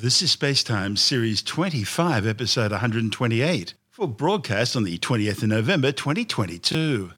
This 0.00 0.22
is 0.22 0.36
Spacetime 0.36 0.96
Series 0.96 1.42
25, 1.42 2.24
Episode 2.24 2.70
128, 2.70 3.74
for 3.90 4.06
broadcast 4.06 4.76
on 4.76 4.84
the 4.84 4.96
20th 4.96 5.42
of 5.42 5.48
November 5.48 5.90
2022. 5.90 7.10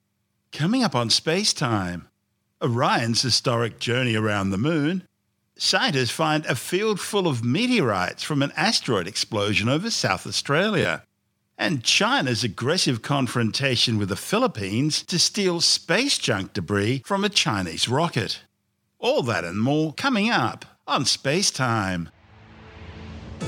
Coming 0.51 0.83
up 0.83 0.95
on 0.95 1.11
Spacetime, 1.11 2.07
Orion's 2.63 3.21
historic 3.21 3.81
journey 3.81 4.15
around 4.15 4.49
the 4.49 4.57
Moon, 4.57 5.07
scientists 5.59 6.11
find 6.11 6.47
a 6.47 6.55
field 6.55 6.99
full 6.99 7.29
of 7.29 7.45
meteorites 7.45 8.23
from 8.23 8.41
an 8.41 8.51
asteroid 8.57 9.07
explosion 9.07 9.69
over 9.69 9.91
South 9.91 10.27
Australia, 10.27 11.05
and 11.59 11.85
China's 11.85 12.43
aggressive 12.43 13.03
confrontation 13.03 13.99
with 13.99 14.09
the 14.09 14.17
Philippines 14.17 15.03
to 15.03 15.19
steal 15.19 15.61
space 15.61 16.17
junk 16.17 16.55
debris 16.55 17.03
from 17.05 17.25
a 17.25 17.29
Chinese 17.29 17.91
rocket. 17.91 18.41
All 18.99 19.23
that 19.25 19.45
and 19.45 19.61
more 19.61 19.93
coming 19.93 20.31
up 20.31 20.65
on 20.87 21.05
Spacetime. 21.05 22.09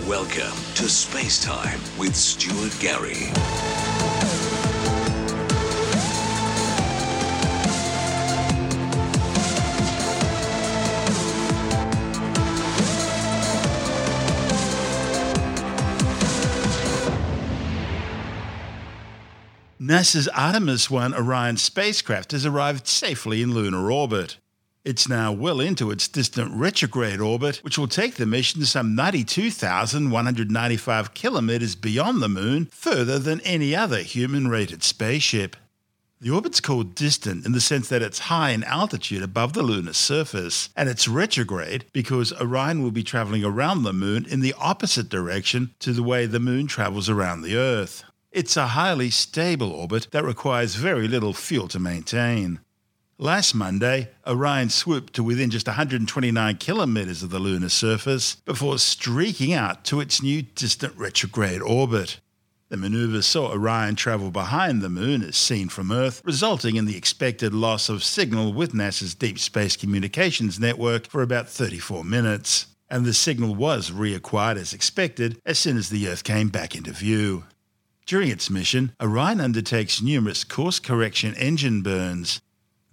Welcome 0.01 0.57
to 0.75 0.89
Space 0.89 1.45
Time 1.45 1.79
with 1.99 2.17
Stuart 2.17 2.75
Gary. 2.81 3.31
NASA's 19.79 20.27
Artemis 20.29 20.91
1 20.91 21.15
Orion 21.15 21.59
spacecraft 21.59 22.33
has 22.33 22.47
arrived 22.47 22.89
safely 22.89 23.43
in 23.43 23.53
lunar 23.53 23.91
orbit. 23.93 24.39
It's 24.85 25.09
now 25.09 25.31
well 25.31 25.61
into 25.61 25.93
its 25.93 26.09
distant 26.09 26.51
retrograde 26.55 27.21
orbit, 27.21 27.59
which 27.59 27.79
will 27.79 27.87
take 27.87 28.17
the 28.17 28.27
mission 28.27 28.65
some 28.65 28.97
92,195 28.97 31.15
kilometres 31.15 31.77
beyond 31.77 32.21
the 32.21 32.29
Moon, 32.29 32.69
further 32.73 33.21
than 33.21 33.41
any 33.43 33.77
other 33.77 34.03
human 34.03 34.49
rated 34.49 34.83
spaceship. 34.83 35.55
The 36.21 36.31
orbit's 36.31 36.61
called 36.61 36.97
distant 36.97 37.47
in 37.47 37.53
the 37.53 37.61
sense 37.61 37.89
that 37.91 38.03
it's 38.03 38.27
high 38.31 38.51
in 38.51 38.65
altitude 38.65 39.23
above 39.23 39.53
the 39.53 39.63
lunar 39.63 39.93
surface, 39.93 40.71
and 40.77 40.89
it's 40.89 41.07
retrograde 41.07 41.85
because 41.93 42.33
Orion 42.41 42.83
will 42.83 42.91
be 42.91 43.05
travelling 43.05 43.45
around 43.45 43.85
the 43.85 43.93
Moon 43.93 44.27
in 44.29 44.41
the 44.41 44.55
opposite 44.59 45.09
direction 45.09 45.77
to 45.79 45.93
the 45.93 46.03
way 46.03 46.27
the 46.27 46.41
Moon 46.41 46.67
travels 46.67 47.09
around 47.09 47.43
the 47.43 47.57
Earth. 47.57 48.03
It's 48.33 48.57
a 48.57 48.67
highly 48.69 49.11
stable 49.11 49.71
orbit 49.71 50.09
that 50.11 50.25
requires 50.25 50.75
very 50.75 51.07
little 51.07 51.35
fuel 51.35 51.69
to 51.69 51.79
maintain. 51.79 52.59
Last 53.23 53.55
Monday, 53.55 54.09
Orion 54.27 54.69
swooped 54.69 55.13
to 55.13 55.23
within 55.23 55.49
just 55.49 55.69
129 55.69 56.57
kilometres 56.57 57.23
of 57.23 57.31
the 57.31 57.39
lunar 57.39 57.69
surface 57.69 58.35
before 58.45 58.81
streaking 58.81 59.53
out 59.53 59.85
to 59.85 60.01
its 60.01 60.21
new 60.21 60.43
distant 60.43 60.97
retrograde 60.97 61.63
orbit. 61.63 62.19
The 62.69 62.77
manoeuvre 62.77 63.23
saw 63.23 63.53
Orion 63.53 63.95
travel 63.95 64.33
behind 64.33 64.83
the 64.83 64.89
Moon 64.89 65.23
as 65.23 65.37
seen 65.37 65.69
from 65.69 65.93
Earth, 65.93 66.21
resulting 66.25 66.75
in 66.75 66.87
the 66.87 66.97
expected 66.97 67.55
loss 67.55 67.89
of 67.89 68.03
signal 68.03 68.53
with 68.53 68.73
NASA's 68.73 69.15
Deep 69.15 69.39
Space 69.39 69.77
Communications 69.77 70.59
Network 70.59 71.07
for 71.07 71.23
about 71.23 71.49
34 71.49 72.03
minutes. 72.03 72.67
And 72.91 73.05
the 73.05 73.15
signal 73.15 73.55
was 73.55 73.93
reacquired 73.93 74.57
as 74.57 74.73
expected 74.73 75.41
as 75.47 75.61
soon 75.61 75.77
as 75.77 75.91
the 75.91 76.09
Earth 76.09 76.25
came 76.25 76.49
back 76.49 76.75
into 76.75 76.91
view. 76.91 77.45
During 78.05 78.31
its 78.31 78.51
mission, 78.51 78.97
Orion 79.01 79.41
undertakes 79.41 80.03
numerous 80.03 80.43
course 80.43 80.81
correction 80.81 81.37
engine 81.37 81.83
burns. 81.83 82.41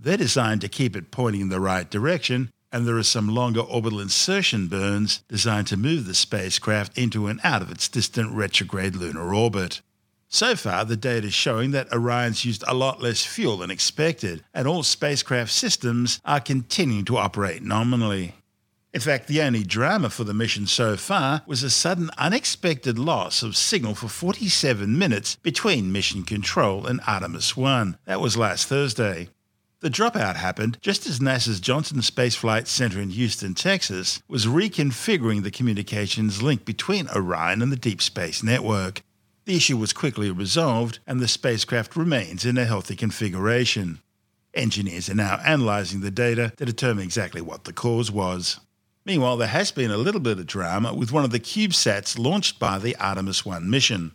They're 0.02 0.16
designed 0.16 0.62
to 0.62 0.70
keep 0.70 0.96
it 0.96 1.12
pointing 1.12 1.42
in 1.42 1.50
the 1.50 1.60
right 1.60 1.90
direction, 1.90 2.52
and 2.72 2.88
there 2.88 2.98
are 2.98 3.04
some 3.04 3.28
longer 3.28 3.60
orbital 3.60 4.00
insertion 4.00 4.68
burns 4.68 5.24
designed 5.28 5.68
to 5.68 5.78
move 5.78 6.06
the 6.06 6.14
spacecraft 6.14 6.98
into 6.98 7.28
and 7.28 7.42
out 7.44 7.62
of 7.62 7.70
its 7.70 7.90
distant 7.90 8.32
retrograde 8.32 8.96
lunar 8.96 9.34
orbit. 9.34 9.82
So 10.30 10.56
far, 10.56 10.86
the 10.86 10.96
data 10.96 11.28
is 11.28 11.34
showing 11.34 11.72
that 11.72 11.92
Orion's 11.92 12.46
used 12.46 12.64
a 12.68 12.74
lot 12.74 13.02
less 13.02 13.26
fuel 13.26 13.58
than 13.58 13.72
expected, 13.72 14.44
and 14.54 14.68
all 14.68 14.84
spacecraft 14.84 15.52
systems 15.52 16.22
are 16.24 16.40
continuing 16.40 17.06
to 17.06 17.18
operate 17.18 17.64
nominally. 17.64 18.36
In 18.94 19.02
fact, 19.02 19.28
the 19.28 19.42
only 19.42 19.64
drama 19.64 20.10
for 20.10 20.24
the 20.24 20.34
mission 20.34 20.66
so 20.66 20.96
far 20.96 21.42
was 21.46 21.62
a 21.62 21.70
sudden 21.70 22.10
unexpected 22.18 22.98
loss 22.98 23.44
of 23.44 23.58
signal 23.58 23.96
for 23.96 24.08
47 24.08 24.98
minutes 24.98 25.36
between 25.38 25.92
Mission 25.92 26.24
Control 26.24 26.86
and 26.86 27.02
Artemis 27.06 27.58
1. 27.58 27.98
That 28.06 28.22
was 28.22 28.38
last 28.38 28.68
Thursday. 28.68 29.30
The 29.82 29.90
dropout 29.90 30.36
happened 30.36 30.78
just 30.82 31.08
as 31.08 31.20
NASA's 31.20 31.62
Johnson 31.62 32.02
Space 32.02 32.36
Flight 32.36 32.68
Center 32.68 33.00
in 33.00 33.12
Houston, 33.12 33.54
Texas, 33.54 34.22
was 34.28 34.46
reconfiguring 34.46 35.44
the 35.44 35.52
communications 35.52 36.42
link 36.42 36.66
between 36.66 37.08
Orion 37.16 37.62
and 37.62 37.72
the 37.72 37.78
Deep 37.78 38.02
Space 38.02 38.44
Network. 38.44 39.04
The 39.46 39.56
issue 39.56 39.78
was 39.78 39.94
quickly 39.94 40.32
resolved, 40.32 41.00
and 41.08 41.22
the 41.22 41.30
spacecraft 41.30 41.96
remains 41.96 42.44
in 42.44 42.58
a 42.58 42.66
healthy 42.66 42.98
configuration. 42.98 44.02
Engineers 44.54 45.10
are 45.10 45.16
now 45.16 45.40
analysing 45.46 46.02
the 46.02 46.12
data 46.12 46.52
to 46.58 46.66
determine 46.66 47.06
exactly 47.06 47.40
what 47.40 47.64
the 47.64 47.72
cause 47.72 48.12
was. 48.12 48.60
Meanwhile, 49.06 49.38
there 49.38 49.48
has 49.48 49.72
been 49.72 49.92
a 49.92 49.98
little 49.98 50.20
bit 50.20 50.40
of 50.40 50.46
drama 50.46 50.94
with 50.94 51.14
one 51.14 51.24
of 51.24 51.32
the 51.32 51.40
CubeSats 51.40 52.20
launched 52.20 52.60
by 52.60 52.80
the 52.80 52.98
Artemis 52.98 53.46
1 53.46 53.70
mission. 53.70 54.12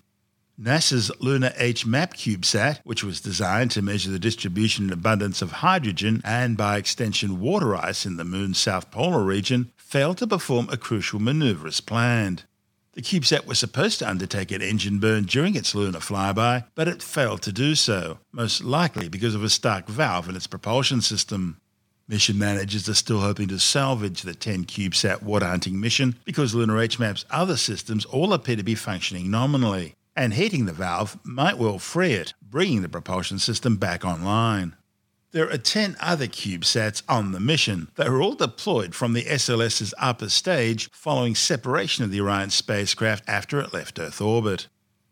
NASA's 0.61 1.11
LunaH-Map 1.21 2.15
CubeSat, 2.15 2.79
which 2.85 3.03
was 3.03 3.21
designed 3.21 3.73
to 3.73 3.83
measure 3.83 4.11
the 4.11 4.21
distribution 4.21 4.85
and 4.85 4.93
abundance 4.93 5.43
of 5.43 5.51
hydrogen 5.51 6.23
and 6.25 6.57
by 6.57 6.77
extension 6.77 7.41
water 7.41 7.75
ice 7.75 8.07
in 8.07 8.19
the 8.19 8.25
Moon's 8.25 8.59
south 8.59 8.93
polar 8.93 9.25
region, 9.25 9.73
failed 9.77 10.19
to 10.19 10.29
perform 10.29 10.69
a 10.71 10.77
crucial 10.77 11.19
maneuver 11.19 11.67
as 11.67 11.81
planned. 11.81 12.45
The 12.93 13.03
CubeSat 13.03 13.47
was 13.47 13.59
supposed 13.59 13.99
to 13.99 14.09
undertake 14.09 14.53
an 14.53 14.63
engine 14.63 15.01
burn 15.01 15.25
during 15.25 15.57
its 15.57 15.75
lunar 15.75 15.99
flyby, 15.99 16.67
but 16.77 16.87
it 16.87 17.03
failed 17.03 17.43
to 17.43 17.53
do 17.53 17.75
so, 17.75 18.19
most 18.31 18.63
likely 18.63 19.09
because 19.09 19.35
of 19.35 19.43
a 19.43 19.51
stuck 19.51 19.89
valve 19.89 20.29
in 20.29 20.37
its 20.37 20.47
propulsion 20.47 21.01
system. 21.01 21.61
Mission 22.07 22.39
managers 22.39 22.89
are 22.89 22.95
still 22.95 23.21
hoping 23.21 23.49
to 23.49 23.59
salvage 23.59 24.23
the 24.23 24.35
10 24.35 24.67
CubeSat 24.67 25.23
water 25.23 25.47
hunting 25.47 25.81
mission 25.81 26.15
because 26.25 26.55
LunaH-Map's 26.55 27.25
other 27.31 27.57
systems 27.57 28.05
all 28.05 28.33
appear 28.33 28.55
to 28.55 28.63
be 28.63 28.77
functioning 28.77 29.29
nominally, 29.29 29.97
and 30.17 30.35
heating 30.35 30.67
the 30.67 30.73
valve 30.73 31.19
might 31.25 31.59
well 31.59 31.79
free 31.79 32.13
it, 32.13 32.35
bringing 32.43 32.83
the 32.83 32.89
propulsion 32.89 33.39
system 33.39 33.77
back 33.77 34.05
online. 34.05 34.77
There 35.33 35.51
are 35.51 35.59
10 35.59 35.97
other 36.01 36.29
CubeSats 36.29 37.03
on 37.09 37.33
the 37.33 37.41
mission. 37.41 37.89
They 37.97 38.09
were 38.09 38.23
all 38.23 38.37
deployed 38.37 38.95
from 38.95 39.15
the 39.15 39.25
SLS's 39.25 39.93
upper 39.99 40.29
stage 40.29 40.89
following 40.93 41.35
separation 41.35 42.05
of 42.05 42.13
the 42.13 42.21
Orion 42.21 42.51
spacecraft 42.51 43.25
after 43.27 43.59
it 43.59 43.75
left 43.75 43.99
Earth 43.99 44.21
orbit. 44.21 44.69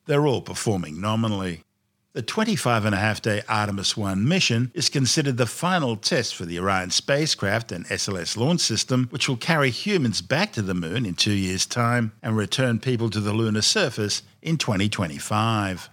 They're 0.06 0.26
all 0.26 0.42
performing 0.42 1.00
nominally. 1.00 1.64
The 2.12 2.22
25 2.22 2.84
and 2.84 2.94
a 2.94 2.98
half 2.98 3.22
day 3.22 3.42
Artemis 3.48 3.96
1 3.96 4.28
mission 4.28 4.70
is 4.74 4.90
considered 4.90 5.38
the 5.38 5.46
final 5.46 5.96
test 5.96 6.36
for 6.36 6.44
the 6.44 6.58
Orion 6.58 6.90
spacecraft 6.90 7.72
and 7.72 7.86
SLS 7.86 8.36
launch 8.36 8.60
system, 8.60 9.08
which 9.10 9.28
will 9.28 9.38
carry 9.38 9.70
humans 9.70 10.20
back 10.20 10.52
to 10.52 10.62
the 10.62 10.74
Moon 10.74 11.04
in 11.04 11.14
two 11.14 11.32
years' 11.32 11.66
time 11.66 12.12
and 12.22 12.36
return 12.36 12.78
people 12.78 13.10
to 13.10 13.19
the 13.19 13.32
lunar 13.32 13.62
surface 13.62 14.22
in 14.42 14.58
2025. 14.58 15.88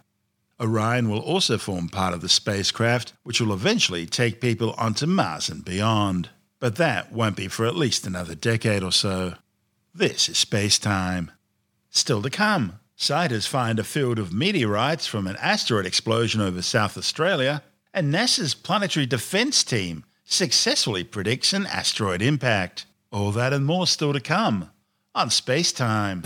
Orion 0.59 1.09
will 1.09 1.19
also 1.19 1.57
form 1.57 1.87
part 1.87 2.13
of 2.13 2.21
the 2.21 2.29
spacecraft, 2.29 3.13
which 3.23 3.39
will 3.39 3.53
eventually 3.53 4.05
take 4.05 4.41
people 4.41 4.73
onto 4.77 5.05
Mars 5.05 5.49
and 5.49 5.63
beyond. 5.63 6.29
But 6.59 6.75
that 6.75 7.13
won't 7.13 7.37
be 7.37 7.47
for 7.47 7.65
at 7.65 7.75
least 7.75 8.05
another 8.05 8.35
decade 8.35 8.83
or 8.83 8.91
so. 8.91 9.35
This 9.93 10.27
is 10.27 10.37
space 10.37 10.77
time. 10.77 11.31
Still 11.89 12.21
to 12.21 12.29
come. 12.29 12.79
Scientists 12.95 13.45
find 13.45 13.79
a 13.79 13.83
field 13.83 14.19
of 14.19 14.33
meteorites 14.33 15.07
from 15.07 15.25
an 15.25 15.37
asteroid 15.37 15.85
explosion 15.85 16.41
over 16.41 16.61
South 16.61 16.97
Australia, 16.97 17.63
and 17.93 18.13
NASA's 18.13 18.53
Planetary 18.53 19.05
Defense 19.05 19.63
Team 19.63 20.03
successfully 20.25 21.03
predicts 21.03 21.53
an 21.53 21.65
asteroid 21.65 22.21
impact. 22.21 22.85
All 23.11 23.31
that 23.31 23.53
and 23.53 23.65
more 23.65 23.87
still 23.87 24.13
to 24.13 24.19
come 24.19 24.69
on 25.15 25.29
Space 25.29 25.71
Time. 25.71 26.23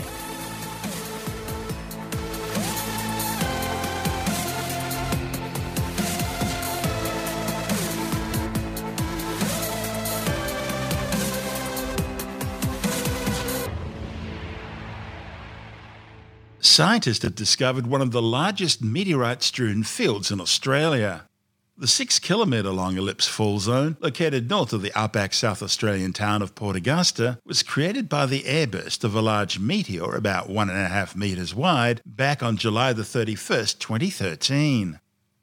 Scientists 16.66 17.22
have 17.22 17.34
discovered 17.34 17.86
one 17.86 18.00
of 18.00 18.10
the 18.10 18.22
largest 18.22 18.82
meteorite 18.82 19.42
strewn 19.42 19.82
fields 19.82 20.30
in 20.30 20.40
Australia. 20.40 21.28
The 21.76 21.86
six 21.86 22.18
kilometre 22.18 22.70
long 22.70 22.96
ellipse 22.96 23.28
fall 23.28 23.58
zone, 23.58 23.98
located 24.00 24.48
north 24.48 24.72
of 24.72 24.80
the 24.80 24.90
outback 24.98 25.34
South 25.34 25.62
Australian 25.62 26.14
town 26.14 26.40
of 26.40 26.54
Port 26.54 26.74
Augusta, 26.74 27.38
was 27.44 27.62
created 27.62 28.08
by 28.08 28.24
the 28.24 28.44
airburst 28.44 29.04
of 29.04 29.14
a 29.14 29.20
large 29.20 29.58
meteor 29.58 30.16
about 30.16 30.48
one 30.48 30.70
and 30.70 30.78
a 30.78 30.88
half 30.88 31.14
metres 31.14 31.54
wide 31.54 32.00
back 32.06 32.42
on 32.42 32.56
July 32.56 32.94
the 32.94 33.02
31st, 33.02 33.78
2013. 33.78 35.00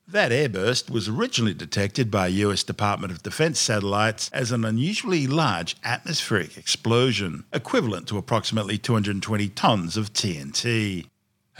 That 0.07 0.31
airburst 0.31 0.89
was 0.89 1.07
originally 1.07 1.53
detected 1.53 2.09
by 2.09 2.27
US 2.27 2.63
Department 2.63 3.13
of 3.13 3.23
Defense 3.23 3.59
satellites 3.59 4.29
as 4.33 4.51
an 4.51 4.65
unusually 4.65 5.27
large 5.27 5.77
atmospheric 5.85 6.57
explosion, 6.57 7.45
equivalent 7.53 8.07
to 8.07 8.17
approximately 8.17 8.77
220 8.77 9.47
tons 9.49 9.95
of 9.95 10.11
TNT. 10.11 11.05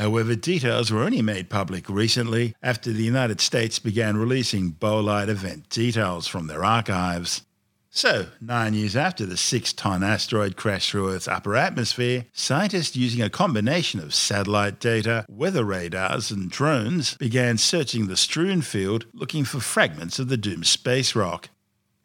However, 0.02 0.34
details 0.34 0.90
were 0.90 1.04
only 1.04 1.22
made 1.22 1.52
public 1.52 1.88
recently 1.88 2.56
after 2.64 2.92
the 2.92 3.04
United 3.04 3.40
States 3.40 3.78
began 3.78 4.18
releasing 4.18 4.72
bolide 4.72 5.30
event 5.30 5.70
details 5.70 6.26
from 6.26 6.48
their 6.48 6.66
archives. 6.66 7.44
So, 7.92 8.26
nine 8.42 8.74
years 8.74 8.96
after 8.96 9.28
the 9.28 9.38
six 9.38 9.72
ton 9.72 10.04
asteroid 10.04 10.56
crashed 10.56 10.90
through 10.90 11.12
Earth's 11.14 11.28
upper 11.28 11.56
atmosphere, 11.56 12.26
scientists 12.34 12.96
using 12.96 13.22
a 13.22 13.30
combination 13.30 14.00
of 14.00 14.16
satellite 14.16 14.80
data, 14.80 15.24
weather 15.30 15.64
radars, 15.64 16.32
and 16.32 16.50
drones 16.50 17.16
began 17.18 17.60
searching 17.60 18.08
the 18.08 18.18
strewn 18.18 18.64
field 18.64 19.06
looking 19.14 19.44
for 19.44 19.60
fragments 19.60 20.18
of 20.18 20.30
the 20.30 20.38
doomed 20.38 20.66
space 20.66 21.16
rock. 21.16 21.50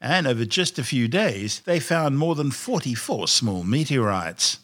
And 0.02 0.26
over 0.26 0.44
just 0.44 0.78
a 0.78 0.84
few 0.84 1.08
days, 1.08 1.60
they 1.60 1.80
found 1.80 2.18
more 2.18 2.34
than 2.34 2.50
44 2.50 3.26
small 3.26 3.62
meteorites. 3.62 4.58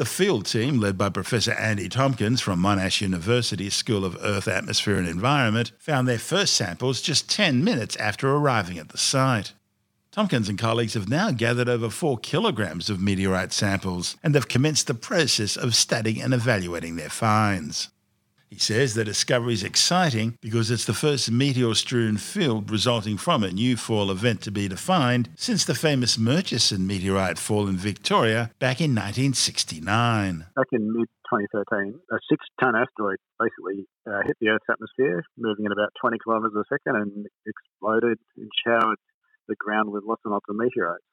The 0.00 0.06
field 0.06 0.46
team, 0.46 0.80
led 0.80 0.96
by 0.96 1.10
Professor 1.10 1.52
Andy 1.52 1.86
Tomkins 1.86 2.40
from 2.40 2.58
Monash 2.58 3.02
University's 3.02 3.74
School 3.74 4.02
of 4.02 4.16
Earth, 4.22 4.48
Atmosphere 4.48 4.96
and 4.96 5.06
Environment, 5.06 5.72
found 5.78 6.08
their 6.08 6.18
first 6.18 6.54
samples 6.54 7.02
just 7.02 7.28
10 7.28 7.62
minutes 7.62 7.96
after 7.96 8.30
arriving 8.30 8.78
at 8.78 8.88
the 8.88 8.96
site. 8.96 9.52
Tomkins 10.10 10.48
and 10.48 10.58
colleagues 10.58 10.94
have 10.94 11.10
now 11.10 11.32
gathered 11.32 11.68
over 11.68 11.90
four 11.90 12.16
kilograms 12.16 12.88
of 12.88 12.98
meteorite 12.98 13.52
samples 13.52 14.16
and 14.22 14.34
have 14.34 14.48
commenced 14.48 14.86
the 14.86 14.94
process 14.94 15.54
of 15.54 15.74
studying 15.74 16.22
and 16.22 16.32
evaluating 16.32 16.96
their 16.96 17.10
finds. 17.10 17.90
He 18.50 18.58
says 18.58 18.94
the 18.94 19.04
discovery 19.04 19.54
is 19.54 19.62
exciting 19.62 20.36
because 20.42 20.72
it's 20.72 20.84
the 20.84 20.92
first 20.92 21.30
meteor 21.30 21.72
strewn 21.74 22.16
field 22.16 22.68
resulting 22.68 23.16
from 23.16 23.44
a 23.44 23.52
new 23.52 23.76
fall 23.76 24.10
event 24.10 24.42
to 24.42 24.50
be 24.50 24.66
defined 24.66 25.30
since 25.36 25.64
the 25.64 25.74
famous 25.76 26.18
Murchison 26.18 26.84
meteorite 26.84 27.38
fall 27.38 27.68
in 27.68 27.76
Victoria 27.76 28.50
back 28.58 28.80
in 28.80 28.90
1969. 28.90 30.46
Back 30.56 30.66
in 30.72 30.92
mid 30.92 31.06
2013, 31.30 31.94
a 32.10 32.18
six 32.28 32.44
ton 32.60 32.74
asteroid 32.74 33.18
basically 33.38 33.86
uh, 34.10 34.26
hit 34.26 34.34
the 34.40 34.48
Earth's 34.48 34.66
atmosphere, 34.68 35.22
moving 35.38 35.66
at 35.66 35.72
about 35.72 35.94
20 36.00 36.18
kilometres 36.18 36.58
a 36.58 36.66
second, 36.66 37.00
and 37.00 37.26
exploded 37.46 38.18
and 38.36 38.50
showered 38.66 38.98
the 39.46 39.54
ground 39.54 39.90
with 39.90 40.02
lots 40.02 40.22
and 40.24 40.32
lots 40.32 40.46
of 40.50 40.56
meteorites. 40.56 41.06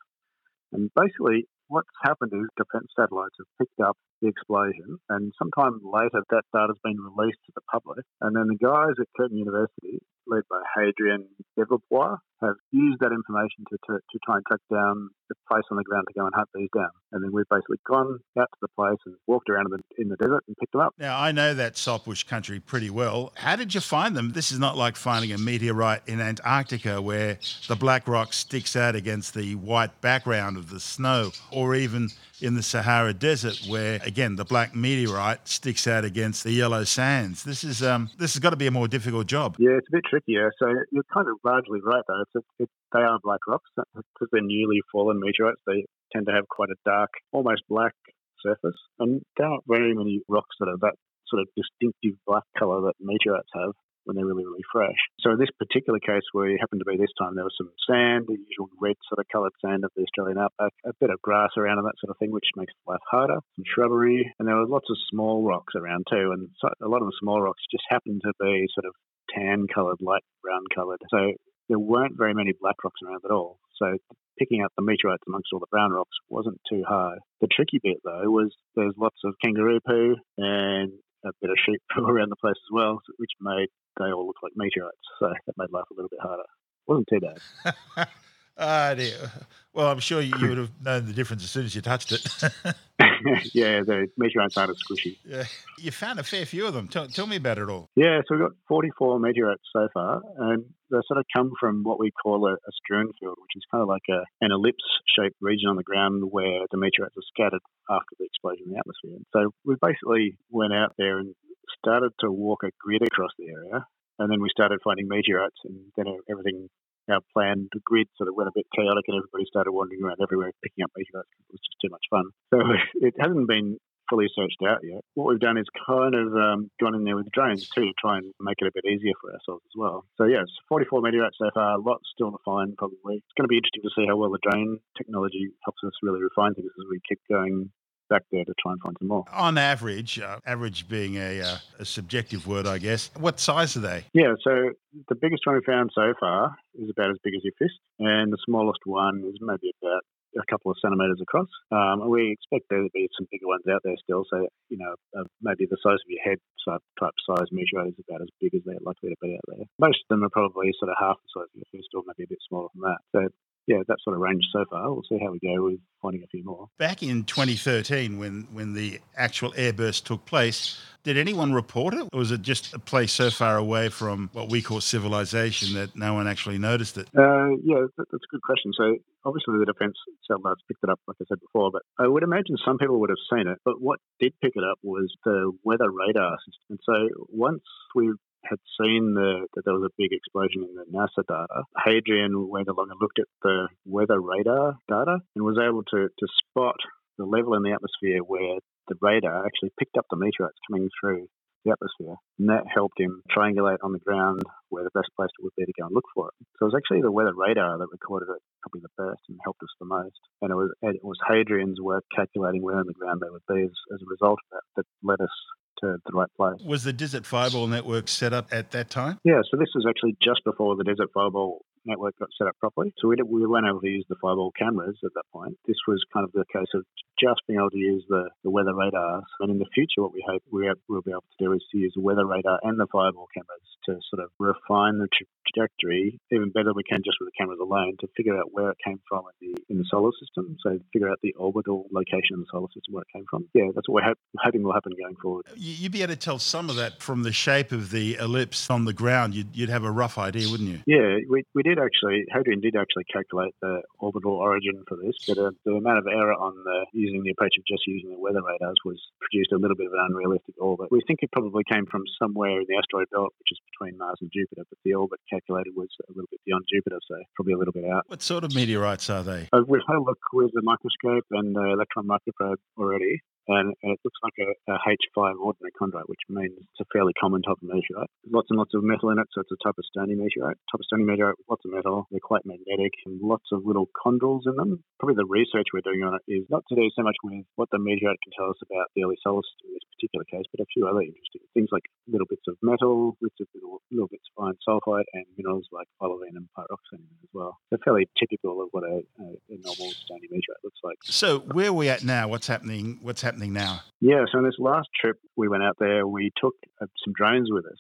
And 0.74 0.90
basically, 0.96 1.46
what's 1.68 1.94
happened 2.02 2.32
is 2.34 2.50
defense 2.58 2.90
satellites 2.98 3.38
have 3.38 3.48
picked 3.62 3.80
up 3.80 3.96
the 4.22 4.28
explosion, 4.28 4.98
and 5.10 5.34
sometime 5.38 5.80
later 5.84 6.22
that 6.30 6.44
data 6.54 6.74
has 6.74 6.82
been 6.84 6.98
released 7.00 7.40
to 7.46 7.52
the 7.56 7.62
public. 7.72 8.06
And 8.22 8.36
then 8.36 8.48
the 8.48 8.58
guys 8.58 8.96
at 9.00 9.08
Curtin 9.16 9.38
University, 9.38 10.02
led 10.26 10.44
by 10.50 10.62
Hadrien 10.76 11.24
Devillepoix, 11.58 12.18
have 12.42 12.56
used 12.72 13.00
that 13.00 13.12
information 13.12 13.66
to, 13.70 13.78
to, 13.88 13.94
to 13.98 14.20
try 14.24 14.36
and 14.36 14.46
track 14.46 14.60
down 14.72 15.10
the 15.30 15.36
place 15.50 15.64
on 15.72 15.78
the 15.78 15.84
ground 15.84 16.06
to 16.08 16.20
go 16.20 16.26
and 16.26 16.36
hunt 16.36 16.48
these 16.54 16.70
down. 16.76 16.90
And 17.12 17.24
then 17.24 17.32
we've 17.32 17.48
basically 17.50 17.78
gone 17.88 18.20
out 18.38 18.50
to 18.52 18.58
the 18.62 18.68
place 18.76 19.00
and 19.06 19.16
walked 19.26 19.50
around 19.50 19.68
in 19.68 19.78
the, 19.78 20.02
in 20.02 20.10
the 20.10 20.18
desert 20.18 20.44
and 20.48 20.56
picked 20.58 20.74
them 20.74 20.82
up. 20.82 20.94
Now, 21.00 21.20
I 21.20 21.32
know 21.32 21.54
that 21.54 21.78
saltbush 21.78 22.24
country 22.24 22.60
pretty 22.60 22.90
well. 22.90 23.32
How 23.36 23.56
did 23.56 23.74
you 23.74 23.82
find 23.82 24.16
them? 24.16 24.34
This 24.34 24.52
is 24.52 24.60
not 24.60 24.78
like 24.78 24.96
finding 24.96 25.32
a 25.32 25.38
meteorite 25.38 26.02
in 26.08 26.22
Antarctica 26.22 27.02
where 27.02 27.40
the 27.68 27.76
black 27.76 28.08
rock 28.08 28.34
sticks 28.34 28.76
out 28.76 28.96
against 28.96 29.34
the 29.34 29.56
white 29.56 30.00
background 30.02 30.58
of 30.58 30.70
the 30.70 30.80
snow, 30.80 31.32
or 31.52 31.76
even 31.76 32.10
in 32.42 32.56
the 32.56 32.64
Sahara 32.64 33.14
Desert 33.14 33.62
where, 33.68 34.00
again, 34.04 34.36
the 34.36 34.46
black 34.46 34.76
meteorite 34.76 35.48
sticks 35.48 35.88
out 35.88 36.06
against 36.06 36.44
the 36.44 36.52
yellow 36.52 36.84
sands. 36.84 37.44
This 37.44 37.64
is 37.64 37.82
um, 37.82 38.10
this 38.18 38.34
has 38.34 38.40
got 38.40 38.52
to 38.52 38.56
be 38.56 38.68
a 38.68 38.72
more 38.72 38.88
difficult 38.88 39.28
job. 39.28 39.56
Yeah, 39.60 39.78
it's 39.78 39.88
a 39.90 39.92
bit 39.92 40.04
trickier. 40.10 40.52
So 40.60 40.68
you're 40.92 41.04
kind 41.14 41.28
of 41.28 41.38
largely 41.44 41.80
right, 41.84 42.04
though. 42.08 42.42
It's 42.60 42.72
they 42.94 43.02
are 43.02 43.20
black 43.22 43.42
rocks 43.48 43.70
because 43.76 44.30
they're 44.32 44.42
newly 44.42 44.82
fallen 44.92 45.20
meteorites. 45.20 45.62
They 45.66 45.86
tend 46.14 46.28
to 46.28 46.34
have 46.34 46.48
quite 46.48 46.70
a 46.70 46.76
dark, 46.86 47.10
almost 47.32 47.64
black 47.70 47.94
surface, 48.42 48.78
and 49.00 49.22
there 49.38 49.48
aren't 49.48 49.64
very 49.68 49.94
many 49.94 50.22
rocks 50.28 50.56
that 50.60 50.70
are 50.70 50.78
that 50.82 50.96
sort 51.28 51.42
of 51.42 51.48
distinctive 51.58 52.18
black 52.26 52.44
color 52.58 52.82
that 52.82 52.94
meteorites 53.02 53.50
have 53.54 53.74
when 54.08 54.16
they're 54.16 54.26
really, 54.26 54.48
really 54.48 54.64
fresh. 54.72 54.98
So 55.20 55.32
in 55.32 55.40
this 55.40 55.52
particular 55.60 56.00
case 56.00 56.24
where 56.32 56.48
it 56.48 56.60
happened 56.60 56.82
to 56.82 56.90
be 56.90 56.98
this 56.98 57.14
time, 57.20 57.36
there 57.36 57.44
was 57.44 57.56
some 57.60 57.70
sand, 57.84 58.26
the 58.28 58.40
usual 58.40 58.72
red 58.80 58.96
sort 59.12 59.20
of 59.20 59.28
coloured 59.28 59.54
sand 59.60 59.84
of 59.84 59.92
the 59.96 60.08
Australian 60.08 60.40
outback, 60.40 60.72
a 60.86 60.96
bit 61.00 61.12
of 61.12 61.22
grass 61.22 61.52
around 61.58 61.78
and 61.78 61.88
that 61.88 62.00
sort 62.00 62.12
of 62.12 62.18
thing, 62.18 62.32
which 62.32 62.56
makes 62.56 62.74
life 62.88 63.04
harder, 63.12 63.38
some 63.60 63.68
shrubbery, 63.68 64.24
and 64.40 64.48
there 64.48 64.56
were 64.56 64.66
lots 64.66 64.90
of 64.90 64.98
small 65.12 65.44
rocks 65.44 65.76
around 65.76 66.08
too. 66.10 66.32
And 66.32 66.50
so 66.64 66.70
a 66.82 66.88
lot 66.88 67.04
of 67.04 67.12
the 67.12 67.20
small 67.20 67.42
rocks 67.42 67.62
just 67.70 67.84
happened 67.90 68.22
to 68.24 68.34
be 68.40 68.66
sort 68.74 68.88
of 68.88 68.96
tan 69.36 69.68
coloured, 69.68 70.00
light 70.00 70.24
brown 70.42 70.64
coloured. 70.74 71.04
So 71.12 71.36
there 71.70 71.80
weren't 71.80 72.18
very 72.18 72.34
many 72.34 72.54
black 72.60 72.76
rocks 72.84 73.02
around 73.04 73.22
at 73.26 73.32
all. 73.32 73.60
So 73.76 73.98
picking 74.40 74.62
out 74.62 74.72
the 74.78 74.84
meteorites 74.84 75.24
amongst 75.28 75.50
all 75.52 75.60
the 75.60 75.68
brown 75.70 75.92
rocks 75.92 76.16
wasn't 76.30 76.60
too 76.70 76.84
hard. 76.88 77.20
The 77.42 77.48
tricky 77.48 77.80
bit 77.82 77.98
though 78.04 78.30
was 78.30 78.54
there's 78.76 78.94
lots 78.98 79.18
of 79.26 79.34
kangaroo 79.44 79.80
poo 79.86 80.16
and 80.38 80.92
a 81.28 81.32
bit 81.42 81.52
of 81.52 81.58
sheep 81.66 81.82
around 81.98 82.30
the 82.30 82.36
place 82.36 82.56
as 82.58 82.72
well, 82.72 83.00
which 83.18 83.32
made 83.42 83.68
they 84.00 84.12
all 84.12 84.28
look 84.28 84.38
like 84.44 84.54
meteorites. 84.56 84.98
So 85.20 85.30
that 85.30 85.58
made 85.58 85.72
life 85.72 85.86
a 85.92 85.96
little 85.96 86.10
bit 86.10 86.20
harder. 86.22 86.44
It 86.44 86.88
wasn't 86.88 87.08
too 87.10 87.20
bad. 87.20 88.08
Ah, 88.58 88.94
dear. 88.96 89.32
Well, 89.74 89.92
I'm 89.92 90.00
sure 90.00 90.22
you, 90.22 90.34
you 90.40 90.50
would 90.50 90.58
have 90.58 90.72
known 90.82 91.06
the 91.06 91.14
difference 91.14 91.44
as 91.44 91.52
soon 91.52 91.66
as 91.66 91.76
you 91.76 91.82
touched 91.82 92.12
it. 92.12 92.26
yeah, 93.54 93.82
the 93.86 94.08
meteorites 94.18 94.58
aren't 94.58 94.72
as 94.72 94.78
squishy. 94.78 95.18
Yeah. 95.24 95.44
You 95.78 95.92
found 95.92 96.20
a 96.20 96.24
fair 96.24 96.48
few 96.48 96.66
of 96.66 96.74
them. 96.74 96.88
Tell, 96.88 97.08
tell 97.08 97.28
me 97.28 97.36
about 97.36 97.60
it 97.60 97.70
all. 97.70 97.88
Yeah, 97.96 98.22
so 98.26 98.36
we've 98.36 98.40
got 98.40 98.54
44 98.68 99.20
meteorites 99.20 99.62
so 99.72 99.88
far, 99.94 100.22
and 100.38 100.66
they 100.90 100.98
sort 101.08 101.20
of 101.20 101.26
come 101.36 101.52
from 101.60 101.84
what 101.84 102.00
we 102.00 102.10
call 102.10 102.48
a, 102.48 102.54
a 102.54 102.72
strewn 102.84 103.12
field, 103.20 103.38
which 103.40 103.56
is 103.56 103.64
kind 103.70 103.84
of 103.84 103.88
like 103.88 104.02
a, 104.10 104.24
an 104.42 104.52
ellipse 104.52 104.84
shaped 105.16 105.38
region 105.42 105.70
on 105.70 105.76
the 105.76 105.84
ground 105.84 106.24
where 106.32 106.66
the 106.72 106.78
meteorites 106.78 107.16
are 107.16 107.30
scattered 107.30 107.62
after 107.88 108.16
the 108.18 108.26
explosion 108.26 108.66
in 108.66 108.74
the 108.74 108.80
atmosphere. 108.80 109.20
So 109.32 109.52
we 109.64 109.76
basically 109.80 110.38
went 110.50 110.74
out 110.74 110.94
there 110.98 111.20
and 111.20 111.36
started 111.78 112.14
to 112.22 112.32
walk 112.32 112.64
a 112.64 112.72
grid 112.80 113.04
across 113.04 113.32
the 113.38 113.50
area, 113.50 113.86
and 114.18 114.32
then 114.32 114.42
we 114.42 114.50
started 114.50 114.80
finding 114.84 115.08
meteorites, 115.08 115.62
and 115.66 115.78
then 115.96 116.08
everything 116.28 116.68
our 117.10 117.22
planned 117.34 117.72
grid 117.84 118.08
sort 118.18 118.30
of 118.30 118.36
went 118.36 118.50
a 118.50 118.56
bit 118.56 118.68
chaotic 118.76 119.06
and 119.08 119.18
everybody 119.18 119.46
started 119.48 119.72
wandering 119.72 120.04
around 120.04 120.20
everywhere 120.22 120.52
picking 120.64 120.84
up 120.84 120.92
meteorites. 120.96 121.30
It 121.50 121.54
was 121.54 121.64
just 121.64 121.80
too 121.82 121.92
much 121.92 122.06
fun. 122.10 122.26
So 122.54 122.60
it 123.08 123.16
hasn't 123.20 123.48
been 123.48 123.78
fully 124.10 124.28
searched 124.34 124.64
out 124.64 124.80
yet. 124.84 125.04
What 125.16 125.28
we've 125.28 125.40
done 125.40 125.58
is 125.58 125.68
kind 125.86 126.16
of 126.16 126.34
um, 126.34 126.72
gone 126.80 126.96
in 126.96 127.04
there 127.04 127.16
with 127.16 127.32
drones 127.32 127.68
too 127.70 127.86
to 127.86 127.94
try 128.00 128.18
and 128.18 128.32
make 128.40 128.56
it 128.60 128.68
a 128.68 128.72
bit 128.74 128.88
easier 128.88 129.14
for 129.20 129.32
ourselves 129.32 129.64
as 129.68 129.76
well. 129.76 130.06
So 130.18 130.26
yes, 130.26 130.48
44 130.70 131.02
meteorites 131.02 131.38
so 131.38 131.52
far, 131.54 131.80
lots 131.80 132.08
still 132.14 132.32
to 132.32 132.38
find 132.46 132.76
probably. 132.78 133.20
It's 133.20 133.36
going 133.36 133.48
to 133.48 133.52
be 133.52 133.60
interesting 133.60 133.84
to 133.84 133.94
see 133.96 134.08
how 134.08 134.16
well 134.16 134.32
the 134.32 134.44
drone 134.44 134.80
technology 134.98 135.52
helps 135.64 135.84
us 135.86 135.94
really 136.02 136.24
refine 136.24 136.56
things 136.56 136.72
as 136.72 136.88
we 136.90 137.00
keep 137.08 137.20
going 137.30 137.70
back 138.10 138.24
there 138.32 138.44
to 138.46 138.54
try 138.62 138.74
and 138.74 138.82
find 138.82 138.96
some 139.00 139.08
more. 139.08 139.26
On 139.32 139.58
average, 139.58 140.20
uh, 140.20 140.40
average 140.46 140.88
being 140.88 141.16
a, 141.16 141.42
uh, 141.42 141.58
a 141.80 141.86
subjective 141.86 142.48
word, 142.48 142.68
I 142.68 142.78
guess, 142.78 143.10
what 143.18 143.40
size 143.40 143.76
are 143.78 143.82
they? 143.82 144.06
Yeah, 144.14 144.34
so 144.44 144.72
the 145.10 145.16
biggest 145.16 145.46
one 145.46 145.56
we 145.56 145.62
found 145.66 145.92
so 145.94 146.14
far 146.20 146.56
is 146.76 146.90
about 146.90 147.12
as 147.12 147.18
big 147.24 147.34
as 147.36 147.44
your 147.44 147.54
fist, 147.58 147.80
and 148.00 148.32
the 148.32 148.38
smallest 148.46 148.80
one 148.86 149.24
is 149.28 149.38
maybe 149.42 149.72
about 149.82 150.04
a 150.36 150.46
couple 150.52 150.72
of 150.72 150.78
centimetres 150.82 151.20
across. 151.22 151.48
Um, 151.72 152.10
we 152.10 152.32
expect 152.32 152.70
there 152.70 152.84
to 152.84 152.90
be 152.94 153.10
some 153.18 153.28
bigger 153.32 153.48
ones 153.48 153.64
out 153.70 153.82
there 153.84 153.96
still. 154.04 154.24
So, 154.30 154.48
you 154.70 154.78
know, 154.78 154.94
uh, 155.18 155.24
maybe 155.42 155.66
the 155.66 155.78
size 155.82 155.98
of 155.98 156.10
your 156.10 156.22
head 156.24 156.38
type 156.68 157.16
size 157.26 157.48
meteorite 157.52 157.96
is 157.96 158.04
about 158.08 158.22
as 158.22 158.30
big 158.42 158.54
as 158.54 158.62
they're 158.66 158.84
likely 158.84 159.10
to 159.10 159.16
be 159.22 159.36
out 159.36 159.48
there. 159.48 159.66
Most 159.80 160.04
of 160.04 160.10
them 160.10 160.24
are 160.24 160.30
probably 160.30 160.74
sort 160.78 160.92
of 160.92 160.98
half 161.00 161.18
the 161.24 161.32
size 161.32 161.50
of 161.50 161.58
your 161.58 161.72
fist 161.72 161.90
or 161.96 162.04
maybe 162.06 162.28
a 162.28 162.34
bit 162.34 162.44
smaller 162.48 162.70
than 162.76 162.84
that. 162.84 163.02
So 163.16 163.20
yeah, 163.68 163.80
that 163.88 163.98
sort 164.04 164.16
of 164.16 164.22
range 164.22 164.44
so 164.52 164.64
far. 164.70 164.92
We'll 164.92 165.04
see 165.08 165.20
how 165.22 165.32
we 165.32 165.40
go 165.40 165.66
with 165.66 165.80
finding 166.02 166.24
a 166.24 166.28
few 166.28 166.44
more. 166.44 166.70
Back 166.78 167.04
in 167.04 167.26
2013, 167.26 168.18
when 168.18 168.48
when 168.52 168.74
the 168.74 169.00
actual 169.16 169.52
airburst 169.52 170.06
took 170.06 170.26
place, 170.26 170.80
did 171.04 171.18
anyone 171.18 171.54
report 171.54 171.94
it, 171.94 172.08
or 172.14 172.20
was 172.20 172.32
it 172.32 172.42
just 172.42 172.74
a 172.74 172.80
place 172.80 173.12
so 173.12 173.30
far 173.30 173.58
away 173.58 173.90
from 173.90 174.30
what 174.34 174.50
we 174.50 174.62
call 174.62 174.80
civilization 174.82 175.74
that 175.76 175.96
no 175.96 176.14
one 176.14 176.28
actually 176.28 176.58
noticed 176.58 176.98
it? 176.98 177.08
Uh, 177.18 177.56
yeah, 177.64 177.86
that's 177.98 178.12
a 178.14 178.32
good 178.32 178.42
question. 178.42 178.72
So 178.78 178.98
obviously 179.26 179.60
the 179.60 179.66
defence 179.66 179.96
satellites 180.30 180.62
picked 180.68 180.84
it 180.84 180.90
up, 180.90 181.00
like 181.08 181.18
I 181.22 181.26
said 181.28 181.40
before, 181.40 181.70
but 181.72 181.82
I 182.00 182.08
would 182.08 182.24
imagine 182.24 182.56
some 182.66 182.78
people 182.78 183.00
would 183.02 183.10
have 183.10 183.24
seen 183.32 183.48
it. 183.48 183.60
But 183.66 183.82
what 183.82 184.00
did 184.20 184.34
pick 184.42 184.54
it 184.56 184.64
up 184.64 184.80
was 184.82 185.14
the 185.26 185.52
weather 185.64 185.92
radar 185.92 186.38
system. 186.46 186.64
And 186.70 186.80
so 186.86 187.26
once 187.30 187.64
we 187.96 188.14
had 188.50 188.60
seen 188.80 189.14
the, 189.14 189.48
that 189.54 189.64
there 189.66 189.74
was 189.74 189.84
a 189.88 189.98
big 189.98 190.12
explosion 190.12 190.64
in 190.64 190.76
the 190.76 190.86
NASA 190.92 191.24
data, 191.28 191.64
Hadrien 191.78 192.48
went 192.48 192.68
along 192.68 192.88
and 192.90 193.00
looked 193.02 193.20
at 193.20 193.28
the 193.44 193.68
weather 193.86 194.20
radar 194.22 194.78
data 194.88 195.20
and 195.36 195.46
was 195.46 195.60
able 195.60 195.84
to, 195.84 196.08
to 196.08 196.28
spot 196.50 196.76
the 197.18 197.26
level 197.26 197.56
in 197.56 197.64
the 197.64 197.74
atmosphere 197.74 198.20
where 198.20 198.60
the 198.88 198.96
radar 199.02 199.46
actually 199.46 199.72
picked 199.80 199.98
up 199.98 200.06
the 200.10 200.18
meteorites 200.18 200.58
coming 200.70 200.90
through 201.00 201.28
the 201.66 201.76
atmosphere. 201.76 202.16
And 202.40 202.50
that 202.50 202.64
helped 202.72 203.00
him 203.00 203.22
triangulate 203.28 203.84
on 203.84 203.92
the 203.92 204.00
ground 204.00 204.42
where 204.70 204.84
the 204.84 204.96
best 204.96 205.10
place 205.16 205.30
would 205.42 205.52
be 205.58 205.66
to 205.66 205.74
go 205.80 205.88
and 205.88 205.96
look 205.96 206.08
for 206.16 206.30
it. 206.30 206.36
So 206.58 206.66
it 206.66 206.72
was 206.72 206.80
actually 206.80 207.02
the 207.02 207.12
weather 207.12 207.36
radar 207.36 207.78
that 207.78 207.92
recorded 207.92 208.30
it 208.32 208.42
probably 208.64 208.88
the 208.88 208.96
best 208.96 209.22
and 209.28 209.38
helped 209.44 209.62
us 209.64 209.74
the 209.80 209.90
most. 209.90 210.20
And 210.42 210.52
it 210.52 210.56
was 210.56 210.72
it 210.82 211.04
was 211.04 211.20
Hadrien's 211.28 211.82
work 211.82 212.06
calculating 212.16 212.64
where 212.64 212.80
on 212.80 212.88
the 212.88 212.96
ground 212.96 213.20
they 213.20 213.30
would 213.30 213.46
be 213.50 213.68
as, 213.68 213.76
as 213.94 214.00
a 214.00 214.10
result 214.10 214.40
of 214.40 214.50
that 214.56 214.66
that 214.78 214.88
led 215.04 215.20
us 215.20 215.36
to 215.82 215.98
the 216.06 216.14
right 216.14 216.30
place. 216.36 216.60
Was 216.66 216.84
the 216.84 216.94
Desert 216.94 217.26
Fireball 217.26 217.68
network 217.68 218.08
set 218.08 218.34
up 218.34 218.48
at 218.52 218.72
that 218.72 218.90
time? 218.90 219.20
Yeah, 219.24 219.42
so 219.50 219.58
this 219.58 219.70
was 219.76 219.86
actually 219.88 220.16
just 220.24 220.44
before 220.44 220.76
the 220.76 220.84
Desert 220.84 221.10
Fireball 221.14 221.66
network 221.88 222.18
got 222.20 222.30
set 222.38 222.48
up 222.48 222.56
properly. 222.60 222.94
So 223.00 223.08
we, 223.08 223.16
we 223.26 223.48
weren't 223.48 223.68
able 223.68 223.82
to 223.82 223.88
use 223.88 224.06
the 224.10 224.20
fireball 224.22 224.52
cameras 224.58 224.98
at 225.04 225.14
that 225.16 225.28
point. 225.32 225.58
This 225.66 225.78
was 225.88 226.04
kind 226.14 226.24
of 226.24 226.32
the 226.34 226.46
case 226.52 226.70
of 226.76 226.84
just 227.20 227.42
being 227.48 227.60
able 227.60 227.72
to 227.72 227.78
use 227.78 228.06
the, 228.10 228.30
the 228.44 228.52
weather 228.52 228.76
radars. 228.76 229.24
And 229.40 229.52
in 229.52 229.60
the 229.60 229.70
future, 229.74 230.04
what 230.04 230.14
we 230.14 230.24
hope 230.28 230.44
we 230.52 230.70
will 230.88 231.02
be 231.02 231.12
able 231.12 231.26
to 231.26 231.44
do 231.44 231.54
is 231.54 231.64
to 231.72 231.78
use 231.78 231.94
the 231.96 232.02
weather 232.02 232.26
radar 232.26 232.60
and 232.64 232.80
the 232.80 232.88
fireball 232.92 233.28
cameras 233.34 233.66
to 233.86 233.98
sort 234.12 234.24
of 234.24 234.30
refine 234.40 235.00
the 235.00 235.08
trajectory 235.48 236.20
even 236.32 236.52
better 236.52 236.70
than 236.70 236.76
we 236.76 236.84
can 236.84 237.00
just 237.04 237.18
with 237.20 237.30
the 237.32 237.38
cameras 237.40 237.60
alone 237.62 237.96
to 238.00 238.08
figure 238.16 238.38
out 238.38 238.52
where 238.52 238.70
it 238.70 238.78
came 238.86 239.00
from 239.08 239.24
in 239.42 239.54
the 239.54 239.62
in 239.70 239.78
the 239.78 239.86
solar 239.90 240.12
system. 240.20 240.58
So 240.62 240.78
figure 240.94 241.10
out 241.10 241.20
the 241.24 241.34
orbital 241.34 241.86
location 241.92 242.36
in 242.36 242.40
the 242.42 242.52
solar 242.52 242.68
system 242.74 242.94
where 242.94 243.04
it 243.04 243.14
came 243.14 243.26
from. 243.30 243.48
Yeah, 243.54 243.68
that's 243.74 243.88
what 243.88 244.04
we're 244.04 244.10
hope, 244.10 244.20
hoping 244.40 244.64
will 244.64 244.74
happen 244.74 244.94
going 245.00 245.16
forward. 245.22 245.46
You'd 245.56 245.92
be 245.92 246.04
able 246.04 246.14
to 246.14 246.20
tell 246.20 246.40
some 246.40 246.70
of 246.70 246.76
that 246.76 247.02
from 247.02 247.24
the 247.24 247.32
shape 247.32 247.72
of 247.72 247.92
the 247.92 248.16
ellipse 248.16 248.70
on 248.70 248.86
the 248.86 248.94
ground. 248.94 249.34
You'd, 249.34 249.56
you'd 249.56 249.70
have 249.70 249.84
a 249.84 249.92
rough 249.92 250.18
idea, 250.18 250.50
wouldn't 250.50 250.70
you? 250.70 250.82
Yeah, 250.86 251.18
we, 251.30 251.44
we 251.54 251.64
did 251.64 251.77
actually, 251.78 252.26
Hadrien 252.34 252.62
did 252.62 252.76
actually 252.76 253.06
calculate 253.06 253.54
the 253.62 253.82
orbital 254.00 254.34
origin 254.34 254.84
for 254.88 254.98
this, 254.98 255.16
but 255.28 255.38
uh, 255.38 255.52
the 255.66 255.74
amount 255.74 256.00
of 256.00 256.08
error 256.08 256.34
on 256.34 256.54
the 256.64 256.86
using 256.94 257.24
the 257.24 257.32
approach 257.32 257.56
of 257.58 257.66
just 257.66 257.86
using 257.88 258.12
the 258.12 258.20
weather 258.20 258.42
radars 258.42 258.78
was 258.86 259.00
produced 259.22 259.52
a 259.52 259.58
little 259.58 259.76
bit 259.76 259.88
of 259.88 259.94
an 259.94 260.04
unrealistic 260.10 260.56
orbit. 260.60 260.92
We 260.92 261.02
think 261.08 261.20
it 261.22 261.32
probably 261.32 261.64
came 261.72 261.86
from 261.86 262.04
somewhere 262.20 262.60
in 262.60 262.66
the 262.68 262.78
asteroid 262.78 263.10
belt, 263.12 263.34
which 263.40 263.52
is 263.52 263.60
between 263.72 263.98
Mars 263.98 264.18
and 264.22 264.32
Jupiter, 264.34 264.64
but 264.70 264.80
the 264.84 264.94
orbit 264.94 265.20
calculated 265.30 265.74
was 265.76 265.90
a 266.10 266.12
little 266.12 266.30
bit 266.32 266.42
beyond 266.46 266.66
Jupiter, 266.72 267.00
so 267.08 267.16
probably 267.36 267.54
a 267.54 267.58
little 267.58 267.74
bit 267.74 267.86
out. 267.86 268.04
What 268.08 268.22
sort 268.22 268.44
of 268.44 268.54
meteorites 268.54 269.10
are 269.10 269.24
they? 269.24 269.48
Uh, 269.54 269.64
we've 269.68 269.86
had 269.88 269.98
a 269.98 270.04
look 270.04 270.20
with 270.34 270.52
the 270.54 270.62
microscope 270.62 271.26
and 271.32 271.56
the 271.56 271.74
electron 271.74 272.08
microprobe 272.08 272.58
already, 272.78 273.22
and, 273.48 273.74
it 273.82 274.00
looks 274.04 274.20
like 274.24 274.38
a 274.42 274.52
a 274.68 274.78
H5 274.84 275.40
ordinary 275.40 275.72
chondrite, 275.80 276.08
which 276.12 276.20
means 276.30 276.52
it's 276.58 276.82
a 276.84 276.90
fairly 276.92 277.14
common 277.20 277.42
type 277.42 277.56
of 277.62 277.68
meteorite. 277.70 278.12
Lots 278.28 278.48
and 278.52 278.60
lots 278.60 278.74
of 278.76 278.84
metal 278.84 279.10
in 279.10 279.20
it, 279.20 279.28
so 279.32 279.42
it's 279.42 279.52
a 279.52 279.60
type 279.64 279.80
of 279.80 279.86
stony 279.88 280.16
meteorite. 280.16 280.60
Type 280.68 280.82
of 280.84 280.88
stony 280.88 281.04
meteorite 281.04 281.40
with 281.40 281.48
lots 281.50 281.64
of 281.64 281.72
metal. 281.72 282.08
They're 282.12 282.24
quite 282.24 282.46
magnetic 282.46 282.94
and 283.06 283.22
lots 283.22 283.48
of 283.52 283.64
little 283.64 283.88
chondrules 283.96 284.44
in 284.46 284.56
them. 284.56 284.84
Probably 285.00 285.16
the 285.16 285.30
research 285.30 285.72
we're 285.72 285.86
doing 285.88 286.04
on 286.04 286.20
it 286.20 286.24
is 286.28 286.44
not 286.50 286.64
to 286.70 286.76
do 286.76 286.90
so 286.96 287.04
much 287.04 287.16
with 287.24 287.46
what 287.56 287.70
the 287.72 287.80
meteorite 287.80 288.20
can 288.24 288.36
tell 288.36 288.52
us 288.52 288.60
about 288.60 288.92
the 288.96 289.04
early 289.08 289.18
solar 289.24 289.44
system 289.48 289.72
in 289.72 289.80
this 289.80 289.88
particular 289.96 290.26
case, 290.28 290.46
but 290.52 290.64
a 290.64 290.68
few 290.74 290.84
other 290.84 291.02
interesting 291.02 291.48
things 291.54 291.70
like 291.72 291.88
little 292.08 292.28
bits 292.28 292.44
of 292.48 292.60
metal, 292.62 293.16
bits 293.22 293.40
of 293.40 293.48
little, 293.56 293.82
little 293.92 294.08
bits 294.12 294.28
of 294.36 294.44
iron 294.44 294.58
sulfide, 294.68 295.08
and 295.14 295.26
minerals 295.38 295.66
like 295.72 295.88
olivine 296.02 296.36
and 296.36 296.48
pyroxene 296.58 297.08
as 297.24 297.32
well. 297.34 297.58
They're 297.72 297.80
fairly 297.84 298.08
typical 298.20 298.62
of 298.62 298.70
what 298.72 298.84
a, 298.84 299.02
a, 299.24 299.28
a 299.50 299.58
normal 299.64 299.90
stony 300.04 300.28
meteorite 300.28 300.62
looks 300.64 300.80
like. 300.84 300.98
So 301.04 301.40
where 301.56 301.70
are 301.70 301.74
we 301.74 301.90
at 301.90 302.04
now? 302.04 302.28
What's 302.28 302.48
happening? 302.48 303.00
What's 303.02 303.22
happening 303.22 303.37
now? 303.46 303.82
Yeah, 304.02 304.26
so 304.32 304.40
on 304.40 304.46
this 304.46 304.58
last 304.58 304.90
trip 305.00 305.18
we 305.36 305.48
went 305.48 305.64
out 305.64 305.78
there, 305.80 306.08
we 306.08 306.32
took 306.42 306.56
uh, 306.82 306.88
some 307.06 307.14
drones 307.14 307.50
with 307.52 307.66
us. 307.66 307.78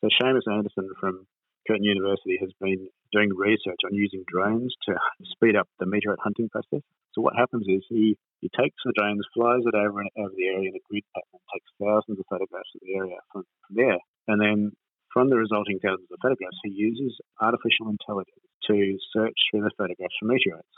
So 0.00 0.08
Seamus 0.20 0.46
Anderson 0.46 0.90
from 1.00 1.26
Curtin 1.66 1.84
University 1.84 2.38
has 2.40 2.50
been 2.60 2.88
doing 3.12 3.30
research 3.34 3.80
on 3.84 3.94
using 3.94 4.22
drones 4.26 4.74
to 4.86 4.94
speed 5.32 5.56
up 5.56 5.68
the 5.80 5.86
meteorite 5.86 6.22
hunting 6.22 6.48
process. 6.48 6.84
So 7.14 7.22
what 7.22 7.36
happens 7.36 7.66
is 7.68 7.82
he, 7.88 8.16
he 8.40 8.50
takes 8.50 8.76
the 8.84 8.92
drones, 8.96 9.26
flies 9.34 9.62
it 9.64 9.74
over 9.74 10.00
and 10.00 10.10
over 10.18 10.34
the 10.36 10.46
area 10.46 10.68
in 10.68 10.76
a 10.76 10.84
grid 10.90 11.04
pattern, 11.14 11.40
takes 11.54 11.70
thousands 11.80 12.18
of 12.18 12.26
photographs 12.28 12.70
of 12.74 12.82
the 12.82 12.94
area 12.94 13.16
from, 13.32 13.44
from 13.66 13.76
there, 13.76 13.98
and 14.28 14.40
then 14.40 14.72
from 15.14 15.30
the 15.30 15.38
resulting 15.38 15.78
thousands 15.78 16.10
of 16.10 16.18
photographs, 16.20 16.58
he 16.64 16.70
uses 16.74 17.14
artificial 17.40 17.88
intelligence 17.88 18.44
to 18.66 18.98
search 19.14 19.38
through 19.50 19.62
the 19.62 19.70
photographs 19.78 20.18
for 20.18 20.26
meteorites. 20.26 20.74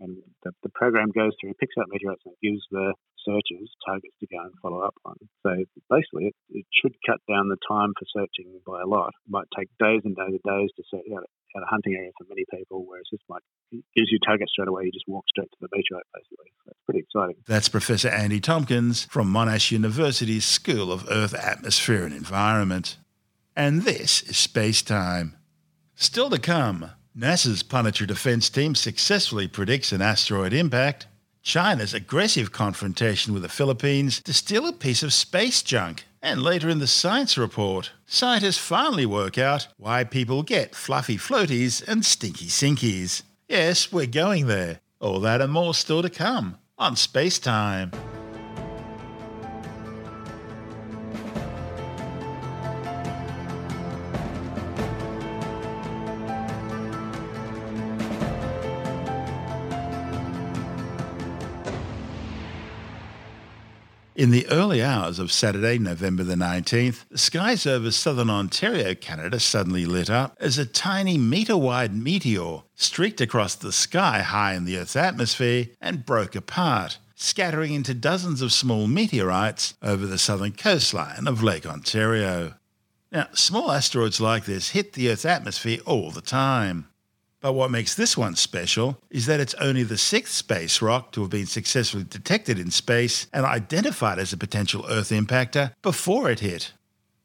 And 0.00 0.18
the, 0.44 0.52
the 0.62 0.68
program 0.74 1.10
goes 1.10 1.32
through, 1.40 1.54
picks 1.60 1.74
out 1.78 1.88
meteorites, 1.88 2.22
and 2.26 2.34
gives 2.42 2.62
the 2.70 2.92
searchers 3.24 3.70
targets 3.84 4.14
to 4.20 4.26
go 4.26 4.38
and 4.38 4.52
follow 4.62 4.80
up 4.80 4.94
on. 5.04 5.16
So 5.42 5.50
basically, 5.90 6.30
it, 6.30 6.36
it 6.50 6.66
should 6.70 6.94
cut 7.06 7.18
down 7.28 7.48
the 7.48 7.58
time 7.66 7.92
for 7.98 8.06
searching 8.12 8.60
by 8.66 8.82
a 8.82 8.86
lot. 8.86 9.10
It 9.26 9.30
might 9.30 9.48
take 9.56 9.68
days 9.78 10.02
and 10.04 10.14
days 10.14 10.38
and 10.38 10.46
days 10.46 10.70
to 10.76 10.82
search 10.90 11.06
out, 11.12 11.24
out 11.56 11.62
a 11.62 11.66
hunting 11.66 11.94
area 11.96 12.10
for 12.16 12.26
many 12.28 12.44
people, 12.52 12.84
whereas 12.86 13.06
this 13.10 13.20
might 13.28 13.42
gives 13.72 14.10
you 14.10 14.18
targets 14.24 14.52
straight 14.52 14.68
away. 14.68 14.84
You 14.84 14.92
just 14.92 15.08
walk 15.08 15.24
straight 15.28 15.50
to 15.50 15.58
the 15.60 15.68
meteorite, 15.72 16.06
basically. 16.14 16.52
So 16.64 16.70
it's 16.70 16.84
pretty 16.86 17.00
exciting. 17.00 17.36
That's 17.46 17.68
Professor 17.68 18.08
Andy 18.08 18.40
Tomkins 18.40 19.04
from 19.04 19.32
Monash 19.32 19.72
University's 19.72 20.44
School 20.44 20.92
of 20.92 21.06
Earth, 21.10 21.34
Atmosphere 21.34 22.04
and 22.04 22.14
Environment. 22.14 22.96
And 23.56 23.82
this 23.82 24.22
is 24.22 24.36
Space 24.36 24.82
Time. 24.82 25.36
Still 25.94 26.30
to 26.30 26.38
come. 26.38 26.90
NASA's 27.16 27.62
planetary 27.62 28.06
defense 28.06 28.50
team 28.50 28.74
successfully 28.74 29.48
predicts 29.48 29.90
an 29.90 30.02
asteroid 30.02 30.52
impact. 30.52 31.06
China's 31.42 31.94
aggressive 31.94 32.52
confrontation 32.52 33.32
with 33.32 33.42
the 33.42 33.48
Philippines 33.48 34.20
to 34.22 34.34
steal 34.34 34.66
a 34.66 34.72
piece 34.72 35.02
of 35.02 35.14
space 35.14 35.62
junk. 35.62 36.04
And 36.20 36.42
later 36.42 36.68
in 36.68 36.78
the 36.78 36.86
science 36.86 37.38
report, 37.38 37.92
scientists 38.04 38.58
finally 38.58 39.06
work 39.06 39.38
out 39.38 39.68
why 39.78 40.04
people 40.04 40.42
get 40.42 40.74
fluffy 40.74 41.16
floaties 41.16 41.82
and 41.88 42.04
stinky 42.04 42.46
sinkies. 42.46 43.22
Yes, 43.48 43.90
we're 43.90 44.06
going 44.06 44.46
there. 44.46 44.80
All 45.00 45.20
that 45.20 45.40
and 45.40 45.52
more 45.52 45.72
still 45.72 46.02
to 46.02 46.10
come 46.10 46.58
on 46.76 46.96
Space 46.96 47.38
Time. 47.38 47.92
In 64.16 64.30
the 64.30 64.48
early 64.48 64.82
hours 64.82 65.18
of 65.18 65.30
Saturday, 65.30 65.78
November 65.78 66.24
the 66.24 66.36
19th, 66.36 67.04
the 67.10 67.18
skies 67.18 67.66
over 67.66 67.90
southern 67.90 68.30
Ontario, 68.30 68.94
Canada 68.94 69.38
suddenly 69.38 69.84
lit 69.84 70.08
up 70.08 70.34
as 70.40 70.56
a 70.56 70.64
tiny 70.64 71.18
metre 71.18 71.58
wide 71.58 71.94
meteor 71.94 72.62
streaked 72.74 73.20
across 73.20 73.54
the 73.54 73.72
sky 73.72 74.22
high 74.22 74.54
in 74.54 74.64
the 74.64 74.78
Earth's 74.78 74.96
atmosphere 74.96 75.66
and 75.82 76.06
broke 76.06 76.34
apart, 76.34 76.96
scattering 77.14 77.74
into 77.74 77.92
dozens 77.92 78.40
of 78.40 78.54
small 78.54 78.86
meteorites 78.86 79.74
over 79.82 80.06
the 80.06 80.16
southern 80.16 80.52
coastline 80.52 81.28
of 81.28 81.42
Lake 81.42 81.66
Ontario. 81.66 82.54
Now, 83.12 83.28
small 83.34 83.70
asteroids 83.70 84.18
like 84.18 84.46
this 84.46 84.70
hit 84.70 84.94
the 84.94 85.10
Earth's 85.10 85.26
atmosphere 85.26 85.80
all 85.84 86.10
the 86.10 86.22
time. 86.22 86.88
But 87.46 87.52
what 87.52 87.70
makes 87.70 87.94
this 87.94 88.16
one 88.16 88.34
special 88.34 88.98
is 89.08 89.26
that 89.26 89.38
it's 89.38 89.54
only 89.54 89.84
the 89.84 89.96
sixth 89.96 90.34
space 90.34 90.82
rock 90.82 91.12
to 91.12 91.20
have 91.20 91.30
been 91.30 91.46
successfully 91.46 92.02
detected 92.02 92.58
in 92.58 92.72
space 92.72 93.28
and 93.32 93.46
identified 93.46 94.18
as 94.18 94.32
a 94.32 94.36
potential 94.36 94.84
Earth 94.90 95.10
impactor 95.10 95.72
before 95.80 96.28
it 96.28 96.40
hit. 96.40 96.72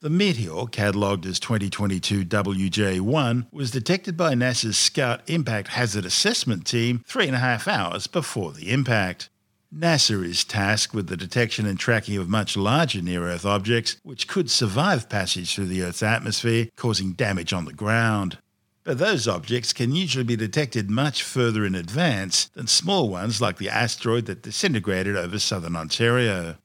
The 0.02 0.12
meteor, 0.12 0.68
catalogued 0.68 1.26
as 1.26 1.40
2022 1.40 2.24
WJ1, 2.24 3.48
was 3.52 3.72
detected 3.72 4.16
by 4.16 4.36
NASA's 4.36 4.78
Scout 4.78 5.22
Impact 5.26 5.70
Hazard 5.70 6.06
Assessment 6.06 6.68
Team 6.68 7.04
three 7.08 7.26
and 7.26 7.36
a 7.36 7.40
half 7.40 7.68
hours 7.68 8.06
before 8.06 8.52
the 8.52 8.72
impact. 8.72 9.28
NASA 9.74 10.24
is 10.24 10.44
tasked 10.44 10.94
with 10.94 11.08
the 11.08 11.16
detection 11.16 11.66
and 11.66 11.80
tracking 11.80 12.18
of 12.18 12.28
much 12.28 12.58
larger 12.58 13.02
near 13.02 13.24
Earth 13.24 13.46
objects 13.46 13.96
which 14.04 14.28
could 14.28 14.52
survive 14.52 15.08
passage 15.08 15.56
through 15.56 15.68
the 15.68 15.82
Earth's 15.82 16.04
atmosphere, 16.04 16.68
causing 16.76 17.14
damage 17.14 17.54
on 17.54 17.66
the 17.66 17.74
ground. 17.74 18.38
But 18.84 18.98
those 18.98 19.28
objects 19.28 19.74
can 19.74 19.96
usually 19.96 20.24
be 20.24 20.36
detected 20.36 20.90
much 20.90 21.22
further 21.22 21.66
in 21.66 21.76
advance 21.76 22.46
than 22.56 22.68
small 22.68 23.10
ones 23.10 23.40
like 23.40 23.58
the 23.58 23.70
asteroid 23.70 24.26
that 24.26 24.42
disintegrated 24.42 25.16
over 25.16 25.38
southern 25.38 25.76
Ontario. 25.76 26.56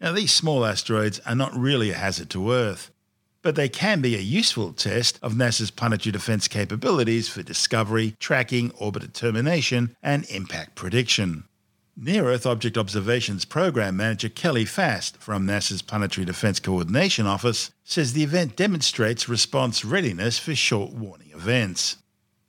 Now, 0.00 0.12
these 0.12 0.32
small 0.32 0.66
asteroids 0.66 1.20
are 1.20 1.34
not 1.34 1.56
really 1.56 1.90
a 1.90 1.96
hazard 1.96 2.28
to 2.30 2.52
Earth, 2.52 2.90
but 3.40 3.54
they 3.54 3.68
can 3.68 4.00
be 4.02 4.14
a 4.14 4.20
useful 4.20 4.72
test 4.72 5.18
of 5.22 5.32
NASA's 5.32 5.70
planetary 5.70 6.12
defense 6.12 6.46
capabilities 6.46 7.28
for 7.28 7.42
discovery, 7.42 8.16
tracking, 8.20 8.70
orbit 8.72 9.02
determination, 9.02 9.96
and 10.02 10.28
impact 10.28 10.74
prediction. 10.74 11.44
Near 11.96 12.24
Earth 12.24 12.46
Object 12.46 12.78
Observations 12.78 13.44
Program 13.44 13.98
Manager 13.98 14.30
Kelly 14.30 14.64
Fast 14.64 15.18
from 15.18 15.46
NASA's 15.46 15.82
Planetary 15.82 16.24
Defense 16.24 16.58
Coordination 16.58 17.26
Office 17.26 17.70
says 17.84 18.14
the 18.14 18.22
event 18.22 18.56
demonstrates 18.56 19.28
response 19.28 19.84
readiness 19.84 20.38
for 20.38 20.54
short 20.54 20.92
warning 20.92 21.28
events. 21.34 21.98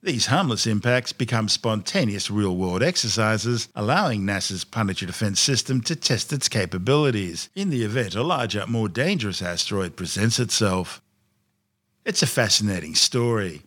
These 0.01 0.27
harmless 0.27 0.65
impacts 0.65 1.11
become 1.11 1.49
spontaneous 1.49 2.31
real 2.31 2.55
world 2.55 2.81
exercises, 2.81 3.67
allowing 3.75 4.21
NASA's 4.21 4.63
planetary 4.63 5.07
defense 5.07 5.41
system 5.41 5.81
to 5.81 5.95
test 5.95 6.31
its 6.31 6.47
capabilities 6.47 7.49
in 7.53 7.69
the 7.69 7.83
event 7.83 8.15
a 8.15 8.23
larger, 8.23 8.65
more 8.65 8.87
dangerous 8.87 9.41
asteroid 9.41 9.97
presents 9.97 10.39
itself. 10.39 11.01
It's 12.05 12.23
a 12.23 12.27
fascinating 12.27 12.95
story. 12.95 13.63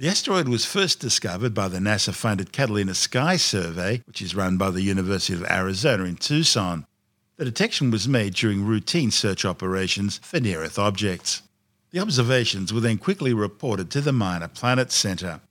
The 0.00 0.08
asteroid 0.08 0.48
was 0.48 0.64
first 0.64 0.98
discovered 0.98 1.52
by 1.52 1.68
the 1.68 1.78
NASA 1.78 2.14
funded 2.14 2.52
Catalina 2.52 2.94
Sky 2.94 3.36
Survey, 3.36 4.02
which 4.06 4.22
is 4.22 4.34
run 4.34 4.56
by 4.56 4.70
the 4.70 4.80
University 4.80 5.34
of 5.34 5.44
Arizona 5.44 6.04
in 6.04 6.16
Tucson. 6.16 6.86
The 7.36 7.44
detection 7.44 7.90
was 7.90 8.08
made 8.08 8.32
during 8.32 8.64
routine 8.64 9.10
search 9.10 9.44
operations 9.44 10.18
for 10.22 10.40
near 10.40 10.62
Earth 10.62 10.78
objects. 10.78 11.42
The 11.90 12.00
observations 12.00 12.72
were 12.72 12.80
then 12.80 12.96
quickly 12.96 13.34
reported 13.34 13.90
to 13.90 14.00
the 14.00 14.10
Minor 14.10 14.48
Planet 14.48 14.90
Center. 14.90 15.42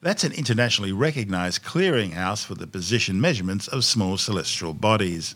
That's 0.00 0.24
an 0.24 0.32
internationally 0.32 0.92
recognized 0.92 1.62
clearinghouse 1.62 2.42
for 2.42 2.54
the 2.54 2.66
position 2.66 3.20
measurements 3.20 3.68
of 3.68 3.84
small 3.84 4.16
celestial 4.16 4.72
bodies. 4.72 5.34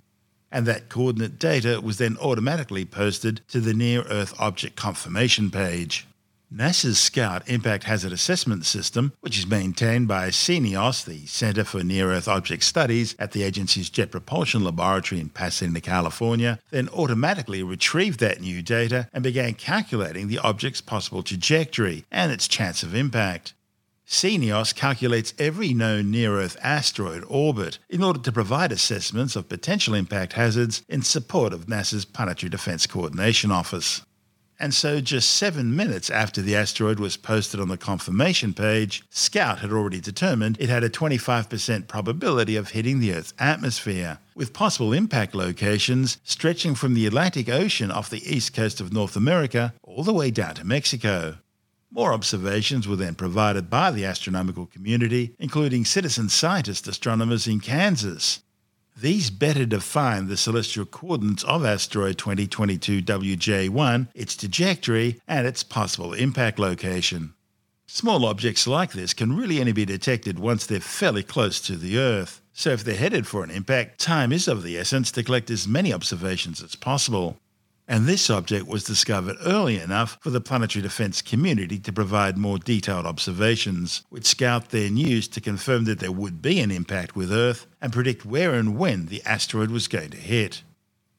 and 0.50 0.64
that 0.64 0.88
coordinate 0.88 1.38
data 1.38 1.82
was 1.82 1.98
then 1.98 2.16
automatically 2.16 2.86
posted 2.86 3.42
to 3.48 3.60
the 3.60 3.74
Near 3.74 4.04
Earth 4.04 4.32
Object 4.38 4.74
Confirmation 4.74 5.50
page. 5.50 6.06
NASA's 6.54 7.00
Scout 7.00 7.42
Impact 7.48 7.82
Hazard 7.82 8.12
Assessment 8.12 8.64
System, 8.64 9.12
which 9.22 9.36
is 9.36 9.44
maintained 9.44 10.06
by 10.06 10.28
CNEOS, 10.28 11.04
the 11.04 11.26
Center 11.26 11.64
for 11.64 11.82
Near 11.82 12.12
Earth 12.12 12.28
Object 12.28 12.62
Studies 12.62 13.16
at 13.18 13.32
the 13.32 13.42
agency's 13.42 13.90
Jet 13.90 14.12
Propulsion 14.12 14.62
Laboratory 14.62 15.20
in 15.20 15.30
Pasadena, 15.30 15.80
California, 15.80 16.60
then 16.70 16.88
automatically 16.90 17.64
retrieved 17.64 18.20
that 18.20 18.40
new 18.40 18.62
data 18.62 19.08
and 19.12 19.24
began 19.24 19.54
calculating 19.54 20.28
the 20.28 20.38
object's 20.38 20.80
possible 20.80 21.24
trajectory 21.24 22.04
and 22.12 22.30
its 22.30 22.46
chance 22.46 22.84
of 22.84 22.94
impact. 22.94 23.52
CNEOS 24.06 24.76
calculates 24.76 25.34
every 25.40 25.74
known 25.74 26.12
near 26.12 26.38
Earth 26.38 26.56
asteroid 26.62 27.24
orbit 27.26 27.80
in 27.90 28.00
order 28.00 28.20
to 28.20 28.30
provide 28.30 28.70
assessments 28.70 29.34
of 29.34 29.48
potential 29.48 29.92
impact 29.92 30.34
hazards 30.34 30.84
in 30.88 31.02
support 31.02 31.52
of 31.52 31.66
NASA's 31.66 32.04
Planetary 32.04 32.48
Defense 32.48 32.86
Coordination 32.86 33.50
Office. 33.50 34.02
And 34.58 34.72
so, 34.72 35.00
just 35.00 35.30
seven 35.30 35.74
minutes 35.74 36.10
after 36.10 36.40
the 36.40 36.54
asteroid 36.54 37.00
was 37.00 37.16
posted 37.16 37.60
on 37.60 37.68
the 37.68 37.76
confirmation 37.76 38.54
page, 38.54 39.02
Scout 39.10 39.58
had 39.58 39.72
already 39.72 40.00
determined 40.00 40.56
it 40.60 40.68
had 40.68 40.84
a 40.84 40.88
25% 40.88 41.88
probability 41.88 42.54
of 42.56 42.70
hitting 42.70 43.00
the 43.00 43.12
Earth's 43.12 43.34
atmosphere, 43.38 44.18
with 44.34 44.52
possible 44.52 44.92
impact 44.92 45.34
locations 45.34 46.18
stretching 46.22 46.74
from 46.74 46.94
the 46.94 47.06
Atlantic 47.06 47.48
Ocean 47.48 47.90
off 47.90 48.10
the 48.10 48.24
east 48.24 48.54
coast 48.54 48.80
of 48.80 48.92
North 48.92 49.16
America 49.16 49.74
all 49.82 50.04
the 50.04 50.14
way 50.14 50.30
down 50.30 50.54
to 50.54 50.64
Mexico. 50.64 51.38
More 51.90 52.12
observations 52.12 52.88
were 52.88 52.96
then 52.96 53.14
provided 53.14 53.70
by 53.70 53.92
the 53.92 54.04
astronomical 54.04 54.66
community, 54.66 55.34
including 55.38 55.84
citizen 55.84 56.28
scientist 56.28 56.88
astronomers 56.88 57.46
in 57.46 57.60
Kansas, 57.60 58.40
these 58.96 59.30
better 59.30 59.66
define 59.66 60.28
the 60.28 60.36
celestial 60.36 60.86
coordinates 60.86 61.42
of 61.44 61.64
asteroid 61.64 62.16
2022 62.18 63.02
WJ1, 63.02 64.08
its 64.14 64.36
trajectory, 64.36 65.20
and 65.26 65.46
its 65.46 65.62
possible 65.62 66.12
impact 66.12 66.58
location. 66.58 67.34
Small 67.86 68.24
objects 68.24 68.66
like 68.66 68.92
this 68.92 69.12
can 69.12 69.36
really 69.36 69.60
only 69.60 69.72
be 69.72 69.84
detected 69.84 70.38
once 70.38 70.64
they're 70.64 70.80
fairly 70.80 71.22
close 71.22 71.60
to 71.60 71.76
the 71.76 71.98
Earth, 71.98 72.40
so 72.52 72.70
if 72.70 72.84
they're 72.84 72.94
headed 72.94 73.26
for 73.26 73.44
an 73.44 73.50
impact, 73.50 73.98
time 74.00 74.32
is 74.32 74.48
of 74.48 74.62
the 74.62 74.78
essence 74.78 75.10
to 75.12 75.22
collect 75.22 75.50
as 75.50 75.68
many 75.68 75.92
observations 75.92 76.62
as 76.62 76.74
possible 76.74 77.38
and 77.86 78.06
this 78.06 78.30
object 78.30 78.66
was 78.66 78.84
discovered 78.84 79.36
early 79.44 79.78
enough 79.78 80.18
for 80.20 80.30
the 80.30 80.40
planetary 80.40 80.82
defense 80.82 81.20
community 81.20 81.78
to 81.78 81.92
provide 81.92 82.38
more 82.38 82.58
detailed 82.58 83.06
observations, 83.06 84.02
which 84.08 84.26
Scout 84.26 84.70
then 84.70 84.96
used 84.96 85.32
to 85.34 85.40
confirm 85.40 85.84
that 85.84 85.98
there 85.98 86.12
would 86.12 86.40
be 86.40 86.60
an 86.60 86.70
impact 86.70 87.14
with 87.14 87.32
Earth 87.32 87.66
and 87.80 87.92
predict 87.92 88.24
where 88.24 88.54
and 88.54 88.78
when 88.78 89.06
the 89.06 89.22
asteroid 89.24 89.70
was 89.70 89.88
going 89.88 90.10
to 90.10 90.16
hit. 90.16 90.62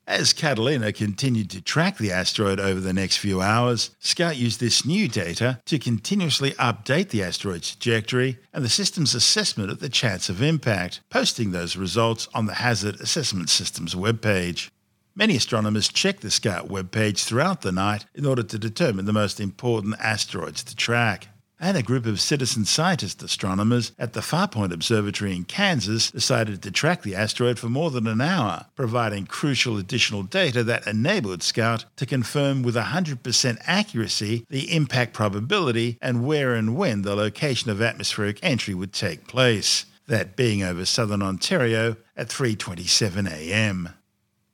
As 0.07 0.33
Catalina 0.33 0.93
continued 0.93 1.49
to 1.49 1.61
track 1.61 1.97
the 1.97 2.11
asteroid 2.11 2.59
over 2.59 2.79
the 2.79 2.93
next 2.93 3.17
few 3.17 3.41
hours, 3.41 3.89
Scout 3.99 4.37
used 4.37 4.59
this 4.59 4.85
new 4.85 5.07
data 5.07 5.61
to 5.65 5.79
continuously 5.79 6.51
update 6.51 7.09
the 7.09 7.23
asteroid's 7.23 7.75
trajectory 7.75 8.37
and 8.53 8.63
the 8.63 8.69
system's 8.69 9.15
assessment 9.15 9.71
of 9.71 9.79
the 9.79 9.89
chance 9.89 10.29
of 10.29 10.43
impact, 10.43 11.01
posting 11.09 11.51
those 11.51 11.75
results 11.75 12.27
on 12.35 12.45
the 12.45 12.55
Hazard 12.55 13.01
Assessment 13.01 13.49
System's 13.49 13.95
webpage. 13.95 14.69
Many 15.17 15.37
astronomers 15.37 15.87
check 15.87 16.19
the 16.19 16.29
Scout 16.29 16.67
webpage 16.67 17.23
throughout 17.23 17.61
the 17.61 17.71
night 17.71 18.05
in 18.13 18.25
order 18.25 18.43
to 18.43 18.59
determine 18.59 19.05
the 19.05 19.13
most 19.13 19.39
important 19.39 19.95
asteroids 19.97 20.61
to 20.65 20.75
track. 20.75 21.29
And 21.57 21.77
a 21.77 21.83
group 21.83 22.05
of 22.05 22.19
citizen 22.19 22.65
scientist 22.65 23.23
astronomers 23.23 23.93
at 23.97 24.11
the 24.11 24.19
Farpoint 24.19 24.73
Observatory 24.73 25.33
in 25.33 25.45
Kansas 25.45 26.11
decided 26.11 26.61
to 26.61 26.69
track 26.69 27.03
the 27.03 27.15
asteroid 27.15 27.57
for 27.57 27.69
more 27.69 27.91
than 27.91 28.07
an 28.07 28.19
hour, 28.19 28.65
providing 28.75 29.25
crucial 29.25 29.77
additional 29.77 30.23
data 30.23 30.65
that 30.65 30.85
enabled 30.85 31.43
Scout 31.43 31.85
to 31.95 32.05
confirm 32.05 32.61
with 32.61 32.75
100% 32.75 33.57
accuracy 33.61 34.45
the 34.49 34.75
impact 34.75 35.13
probability 35.13 35.97
and 36.01 36.25
where 36.25 36.53
and 36.53 36.75
when 36.75 37.03
the 37.03 37.15
location 37.15 37.71
of 37.71 37.81
atmospheric 37.81 38.37
entry 38.43 38.73
would 38.73 38.91
take 38.91 39.27
place, 39.27 39.85
that 40.07 40.35
being 40.35 40.61
over 40.61 40.83
southern 40.83 41.21
Ontario 41.21 41.95
at 42.17 42.27
3:27 42.27 43.31
a.m. 43.31 43.91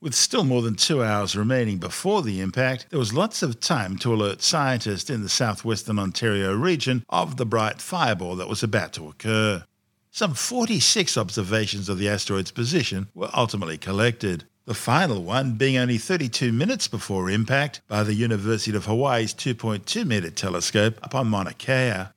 With 0.02 0.16
still 0.16 0.44
more 0.44 0.64
than 0.64 0.74
two 0.74 1.04
hours 1.04 1.36
remaining 1.36 1.78
before 1.78 2.24
the 2.24 2.42
impact, 2.42 2.88
there 2.90 2.98
was 2.98 3.14
lots 3.14 3.44
of 3.44 3.60
time 3.60 4.00
to 4.00 4.12
alert 4.12 4.42
scientists 4.42 5.12
in 5.12 5.22
the 5.22 5.30
southwestern 5.30 6.00
Ontario 6.00 6.56
region 6.56 7.06
of 7.08 7.38
the 7.38 7.46
bright 7.46 7.80
fireball 7.80 8.36
that 8.38 8.50
was 8.50 8.64
about 8.64 8.94
to 8.94 9.08
occur. 9.08 9.64
Some 10.10 10.34
46 10.34 11.18
observations 11.18 11.88
of 11.88 12.00
the 12.00 12.10
asteroid's 12.10 12.50
position 12.50 13.10
were 13.14 13.30
ultimately 13.36 13.78
collected, 13.78 14.46
the 14.66 14.74
final 14.74 15.22
one 15.22 15.54
being 15.54 15.78
only 15.78 16.00
32 16.00 16.52
minutes 16.52 16.88
before 16.88 17.30
impact 17.30 17.82
by 17.88 18.02
the 18.02 18.16
University 18.16 18.76
of 18.76 18.86
Hawaii's 18.86 19.36
2.2 19.36 20.04
metre 20.04 20.32
telescope 20.32 20.98
upon 21.04 21.28
Mauna 21.28 21.54
Kea. 21.54 22.08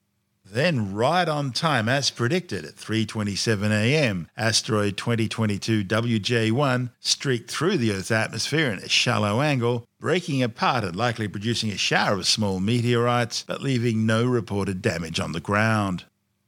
Then, 0.55 0.95
right 0.95 1.29
on 1.29 1.51
time 1.51 1.89
as 1.89 2.11
predicted 2.11 2.65
at 2.65 2.77
3:27 2.77 3.73
a.m., 3.73 4.29
asteroid 4.37 4.97
2022 4.97 5.83
WJ1 5.83 6.91
streaked 7.01 7.51
through 7.51 7.77
the 7.77 7.91
Earth's 7.91 8.13
atmosphere 8.13 8.71
in 8.71 8.79
a 8.79 8.89
shallow 8.89 9.41
angle, 9.41 9.85
breaking 9.99 10.45
apart 10.45 10.85
and 10.85 10.95
likely 10.95 11.27
producing 11.27 11.73
a 11.73 11.77
shower 11.77 12.19
of 12.19 12.29
small 12.29 12.61
meteorites, 12.61 13.43
but 13.45 13.63
leaving 13.63 14.07
no 14.07 14.25
reported 14.25 14.81
damage 14.81 15.19
on 15.19 15.33
the 15.33 15.41
ground. 15.41 16.05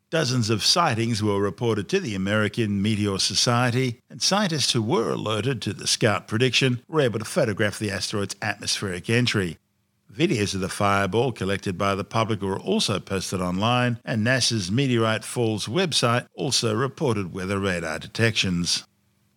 Dozens 0.08 0.50
of 0.50 0.64
sightings 0.64 1.20
were 1.20 1.40
reported 1.40 1.88
to 1.88 1.98
the 1.98 2.14
American 2.14 2.80
Meteor 2.80 3.18
Society, 3.18 3.98
and 4.08 4.22
scientists 4.22 4.72
who 4.72 4.82
were 4.82 5.10
alerted 5.10 5.60
to 5.62 5.72
the 5.72 5.88
Scout 5.88 6.28
prediction 6.28 6.80
were 6.86 7.00
able 7.00 7.18
to 7.18 7.24
photograph 7.24 7.80
the 7.80 7.90
asteroid's 7.90 8.36
atmospheric 8.40 9.10
entry, 9.10 9.58
Videos 10.16 10.54
of 10.54 10.62
the 10.62 10.68
fireball 10.70 11.30
collected 11.30 11.76
by 11.76 11.94
the 11.94 12.02
public 12.02 12.40
were 12.40 12.58
also 12.58 12.98
posted 12.98 13.42
online, 13.42 13.98
and 14.02 14.26
NASA's 14.26 14.72
Meteorite 14.72 15.24
Falls 15.24 15.66
website 15.66 16.26
also 16.32 16.74
reported 16.74 17.34
weather 17.34 17.58
radar 17.58 17.98
detections. 17.98 18.86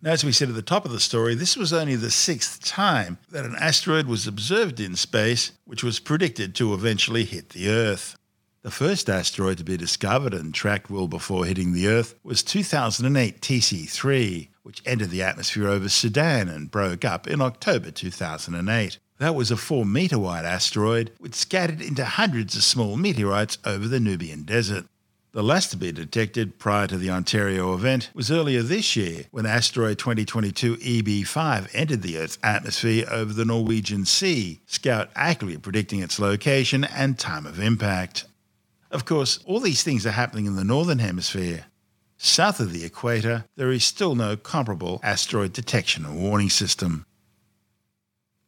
Now, 0.00 0.12
as 0.12 0.24
we 0.24 0.32
said 0.32 0.48
at 0.48 0.54
the 0.54 0.62
top 0.62 0.86
of 0.86 0.92
the 0.92 0.98
story, 0.98 1.34
this 1.34 1.54
was 1.54 1.74
only 1.74 1.96
the 1.96 2.10
sixth 2.10 2.64
time 2.64 3.18
that 3.28 3.44
an 3.44 3.56
asteroid 3.60 4.06
was 4.06 4.26
observed 4.26 4.80
in 4.80 4.96
space, 4.96 5.52
which 5.66 5.84
was 5.84 6.00
predicted 6.00 6.54
to 6.54 6.72
eventually 6.72 7.24
hit 7.24 7.50
the 7.50 7.68
Earth. 7.68 8.16
The 8.62 8.70
first 8.70 9.10
asteroid 9.10 9.58
to 9.58 9.64
be 9.64 9.76
discovered 9.76 10.32
and 10.32 10.54
tracked 10.54 10.88
well 10.88 11.08
before 11.08 11.44
hitting 11.44 11.74
the 11.74 11.88
Earth 11.88 12.14
was 12.22 12.42
2008 12.42 13.42
TC3, 13.42 14.48
which 14.62 14.82
entered 14.86 15.10
the 15.10 15.22
atmosphere 15.22 15.68
over 15.68 15.90
Sudan 15.90 16.48
and 16.48 16.70
broke 16.70 17.04
up 17.04 17.26
in 17.26 17.42
October 17.42 17.90
2008. 17.90 18.98
That 19.20 19.34
was 19.34 19.50
a 19.50 19.56
4 19.58 19.84
metre 19.84 20.18
wide 20.18 20.46
asteroid 20.46 21.12
which 21.18 21.34
scattered 21.34 21.82
into 21.82 22.06
hundreds 22.06 22.56
of 22.56 22.64
small 22.64 22.96
meteorites 22.96 23.58
over 23.66 23.86
the 23.86 24.00
Nubian 24.00 24.44
desert. 24.44 24.86
The 25.32 25.42
last 25.42 25.70
to 25.72 25.76
be 25.76 25.92
detected 25.92 26.58
prior 26.58 26.86
to 26.86 26.96
the 26.96 27.10
Ontario 27.10 27.74
event 27.74 28.08
was 28.14 28.30
earlier 28.30 28.62
this 28.62 28.96
year 28.96 29.26
when 29.30 29.44
asteroid 29.44 29.98
2022 29.98 30.76
EB5 30.76 31.68
entered 31.74 32.00
the 32.00 32.16
Earth's 32.16 32.38
atmosphere 32.42 33.06
over 33.10 33.34
the 33.34 33.44
Norwegian 33.44 34.06
Sea, 34.06 34.58
Scout 34.64 35.10
accurately 35.14 35.58
predicting 35.58 36.00
its 36.00 36.18
location 36.18 36.84
and 36.84 37.18
time 37.18 37.44
of 37.44 37.60
impact. 37.60 38.24
Of 38.90 39.04
course, 39.04 39.38
all 39.44 39.60
these 39.60 39.82
things 39.82 40.06
are 40.06 40.12
happening 40.12 40.46
in 40.46 40.56
the 40.56 40.64
Northern 40.64 40.98
Hemisphere. 40.98 41.66
South 42.16 42.58
of 42.58 42.72
the 42.72 42.86
equator, 42.86 43.44
there 43.54 43.70
is 43.70 43.84
still 43.84 44.14
no 44.14 44.38
comparable 44.38 44.98
asteroid 45.02 45.52
detection 45.52 46.06
and 46.06 46.22
warning 46.22 46.48
system. 46.48 47.04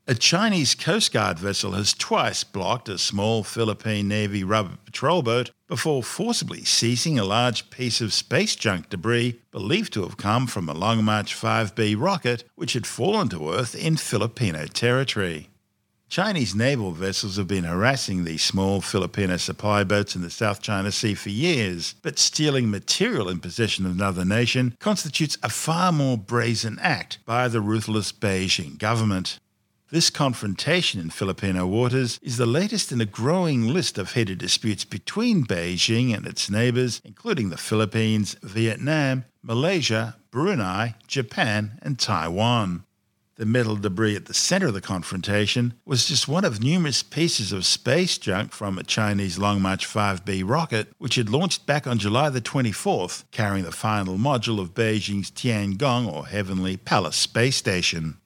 A 0.08 0.16
Chinese 0.16 0.74
Coast 0.74 1.12
Guard 1.12 1.38
vessel 1.38 1.72
has 1.72 1.94
twice 1.94 2.42
blocked 2.42 2.88
a 2.88 2.98
small 2.98 3.44
Philippine 3.44 4.08
Navy 4.08 4.42
rubber 4.42 4.76
patrol 4.84 5.22
boat 5.22 5.52
before 5.68 6.02
forcibly 6.02 6.64
seizing 6.64 7.20
a 7.20 7.24
large 7.24 7.70
piece 7.70 8.00
of 8.00 8.12
space 8.12 8.56
junk 8.56 8.88
debris 8.88 9.40
believed 9.52 9.92
to 9.92 10.02
have 10.02 10.16
come 10.16 10.48
from 10.48 10.68
a 10.68 10.74
Long 10.74 11.04
March 11.04 11.36
5B 11.36 11.94
rocket 11.96 12.42
which 12.56 12.72
had 12.72 12.84
fallen 12.84 13.28
to 13.28 13.52
Earth 13.52 13.76
in 13.76 13.96
Filipino 13.96 14.66
territory. 14.66 15.50
Chinese 16.08 16.54
naval 16.54 16.90
vessels 16.90 17.36
have 17.36 17.46
been 17.46 17.64
harassing 17.64 18.24
these 18.24 18.42
small 18.42 18.80
Filipino 18.80 19.36
supply 19.36 19.84
boats 19.84 20.16
in 20.16 20.20
the 20.20 20.30
South 20.30 20.60
China 20.60 20.90
Sea 20.90 21.14
for 21.14 21.30
years, 21.30 21.94
but 22.02 22.18
stealing 22.18 22.70
material 22.70 23.28
in 23.28 23.38
possession 23.38 23.86
of 23.86 23.92
another 23.92 24.24
nation 24.24 24.76
constitutes 24.80 25.38
a 25.44 25.48
far 25.48 25.92
more 25.92 26.18
brazen 26.18 26.78
act 26.82 27.18
by 27.24 27.46
the 27.46 27.60
ruthless 27.60 28.10
Beijing 28.12 28.76
government. 28.78 29.38
This 29.92 30.08
confrontation 30.08 31.02
in 31.02 31.10
Filipino 31.10 31.66
waters 31.66 32.18
is 32.22 32.38
the 32.38 32.46
latest 32.46 32.92
in 32.92 33.02
a 33.02 33.04
growing 33.04 33.68
list 33.68 33.98
of 33.98 34.14
heated 34.14 34.38
disputes 34.38 34.86
between 34.86 35.44
Beijing 35.44 36.16
and 36.16 36.26
its 36.26 36.48
neighbours, 36.48 37.02
including 37.04 37.50
the 37.50 37.58
Philippines, 37.58 38.34
Vietnam, 38.42 39.26
Malaysia, 39.42 40.16
Brunei, 40.30 40.94
Japan, 41.06 41.78
and 41.82 41.98
Taiwan. 41.98 42.84
The 43.34 43.44
metal 43.44 43.76
debris 43.76 44.16
at 44.16 44.24
the 44.24 44.32
center 44.32 44.68
of 44.68 44.72
the 44.72 44.80
confrontation 44.80 45.74
was 45.84 46.06
just 46.06 46.26
one 46.26 46.46
of 46.46 46.62
numerous 46.62 47.02
pieces 47.02 47.52
of 47.52 47.66
space 47.66 48.16
junk 48.16 48.52
from 48.52 48.78
a 48.78 48.84
Chinese 48.84 49.36
Long 49.36 49.60
March 49.60 49.86
5B 49.86 50.42
rocket, 50.46 50.88
which 50.96 51.16
had 51.16 51.28
launched 51.28 51.66
back 51.66 51.86
on 51.86 51.98
July 51.98 52.30
the 52.30 52.40
24th, 52.40 53.24
carrying 53.30 53.66
the 53.66 53.72
final 53.72 54.16
module 54.16 54.58
of 54.58 54.72
Beijing's 54.72 55.30
Tiangong 55.30 56.10
or 56.10 56.28
Heavenly 56.28 56.78
Palace 56.78 57.16
space 57.16 57.56
station. 57.56 58.16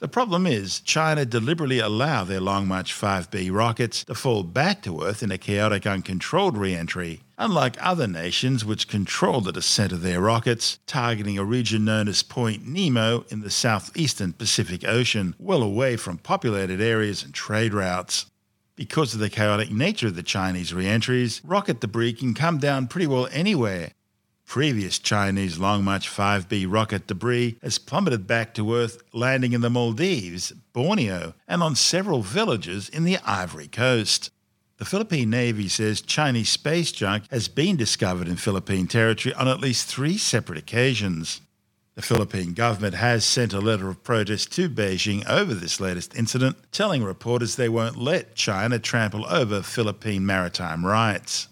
The 0.00 0.08
problem 0.08 0.46
is, 0.46 0.80
China 0.80 1.26
deliberately 1.26 1.78
allow 1.78 2.24
their 2.24 2.40
Long 2.40 2.66
March 2.66 2.94
5B 2.94 3.52
rockets 3.52 4.02
to 4.04 4.14
fall 4.14 4.42
back 4.42 4.80
to 4.82 5.02
Earth 5.02 5.22
in 5.22 5.30
a 5.30 5.36
chaotic, 5.36 5.86
uncontrolled 5.86 6.56
re 6.56 6.74
entry, 6.74 7.20
unlike 7.36 7.76
other 7.78 8.06
nations 8.06 8.64
which 8.64 8.88
control 8.88 9.42
the 9.42 9.52
descent 9.52 9.92
of 9.92 10.00
their 10.00 10.22
rockets, 10.22 10.78
targeting 10.86 11.36
a 11.36 11.44
region 11.44 11.84
known 11.84 12.08
as 12.08 12.22
Point 12.22 12.66
Nemo 12.66 13.26
in 13.28 13.42
the 13.42 13.50
southeastern 13.50 14.32
Pacific 14.32 14.88
Ocean, 14.88 15.34
well 15.38 15.62
away 15.62 15.96
from 15.96 16.16
populated 16.16 16.80
areas 16.80 17.22
and 17.22 17.34
trade 17.34 17.74
routes. 17.74 18.24
Because 18.76 19.12
of 19.12 19.20
the 19.20 19.28
chaotic 19.28 19.70
nature 19.70 20.06
of 20.06 20.16
the 20.16 20.22
Chinese 20.22 20.72
re 20.72 20.86
entries, 20.86 21.42
rocket 21.44 21.80
debris 21.80 22.14
can 22.14 22.32
come 22.32 22.56
down 22.56 22.88
pretty 22.88 23.06
well 23.06 23.28
anywhere, 23.32 23.92
Previous 24.50 24.98
Chinese 24.98 25.60
Long 25.60 25.84
March 25.84 26.10
5B 26.10 26.66
rocket 26.68 27.06
debris 27.06 27.56
has 27.62 27.78
plummeted 27.78 28.26
back 28.26 28.52
to 28.54 28.74
Earth, 28.74 29.00
landing 29.12 29.52
in 29.52 29.60
the 29.60 29.70
Maldives, 29.70 30.50
Borneo, 30.72 31.34
and 31.46 31.62
on 31.62 31.76
several 31.76 32.22
villages 32.22 32.88
in 32.88 33.04
the 33.04 33.18
Ivory 33.18 33.68
Coast. 33.68 34.32
The 34.78 34.84
Philippine 34.84 35.30
Navy 35.30 35.68
says 35.68 36.00
Chinese 36.00 36.48
space 36.48 36.90
junk 36.90 37.30
has 37.30 37.46
been 37.46 37.76
discovered 37.76 38.26
in 38.26 38.34
Philippine 38.34 38.88
territory 38.88 39.32
on 39.36 39.46
at 39.46 39.60
least 39.60 39.86
three 39.86 40.18
separate 40.18 40.58
occasions. 40.58 41.40
The 41.94 42.02
Philippine 42.02 42.52
government 42.52 42.96
has 42.96 43.24
sent 43.24 43.52
a 43.52 43.60
letter 43.60 43.88
of 43.88 44.02
protest 44.02 44.50
to 44.54 44.68
Beijing 44.68 45.24
over 45.28 45.54
this 45.54 45.78
latest 45.78 46.16
incident, 46.16 46.56
telling 46.72 47.04
reporters 47.04 47.54
they 47.54 47.68
won't 47.68 47.96
let 47.98 48.34
China 48.34 48.80
trample 48.80 49.26
over 49.26 49.62
Philippine 49.62 50.26
maritime 50.26 50.84
rights. 50.84 51.46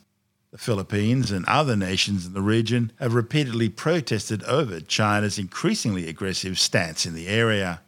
The 0.50 0.58
Philippines 0.58 1.30
and 1.30 1.44
other 1.44 1.76
nations 1.76 2.24
in 2.24 2.32
the 2.32 2.40
region 2.40 2.92
have 2.98 3.12
repeatedly 3.12 3.68
protested 3.68 4.42
over 4.44 4.80
China's 4.80 5.38
increasingly 5.38 6.08
aggressive 6.08 6.58
stance 6.58 7.04
in 7.04 7.14
the 7.14 7.28
area. 7.28 7.82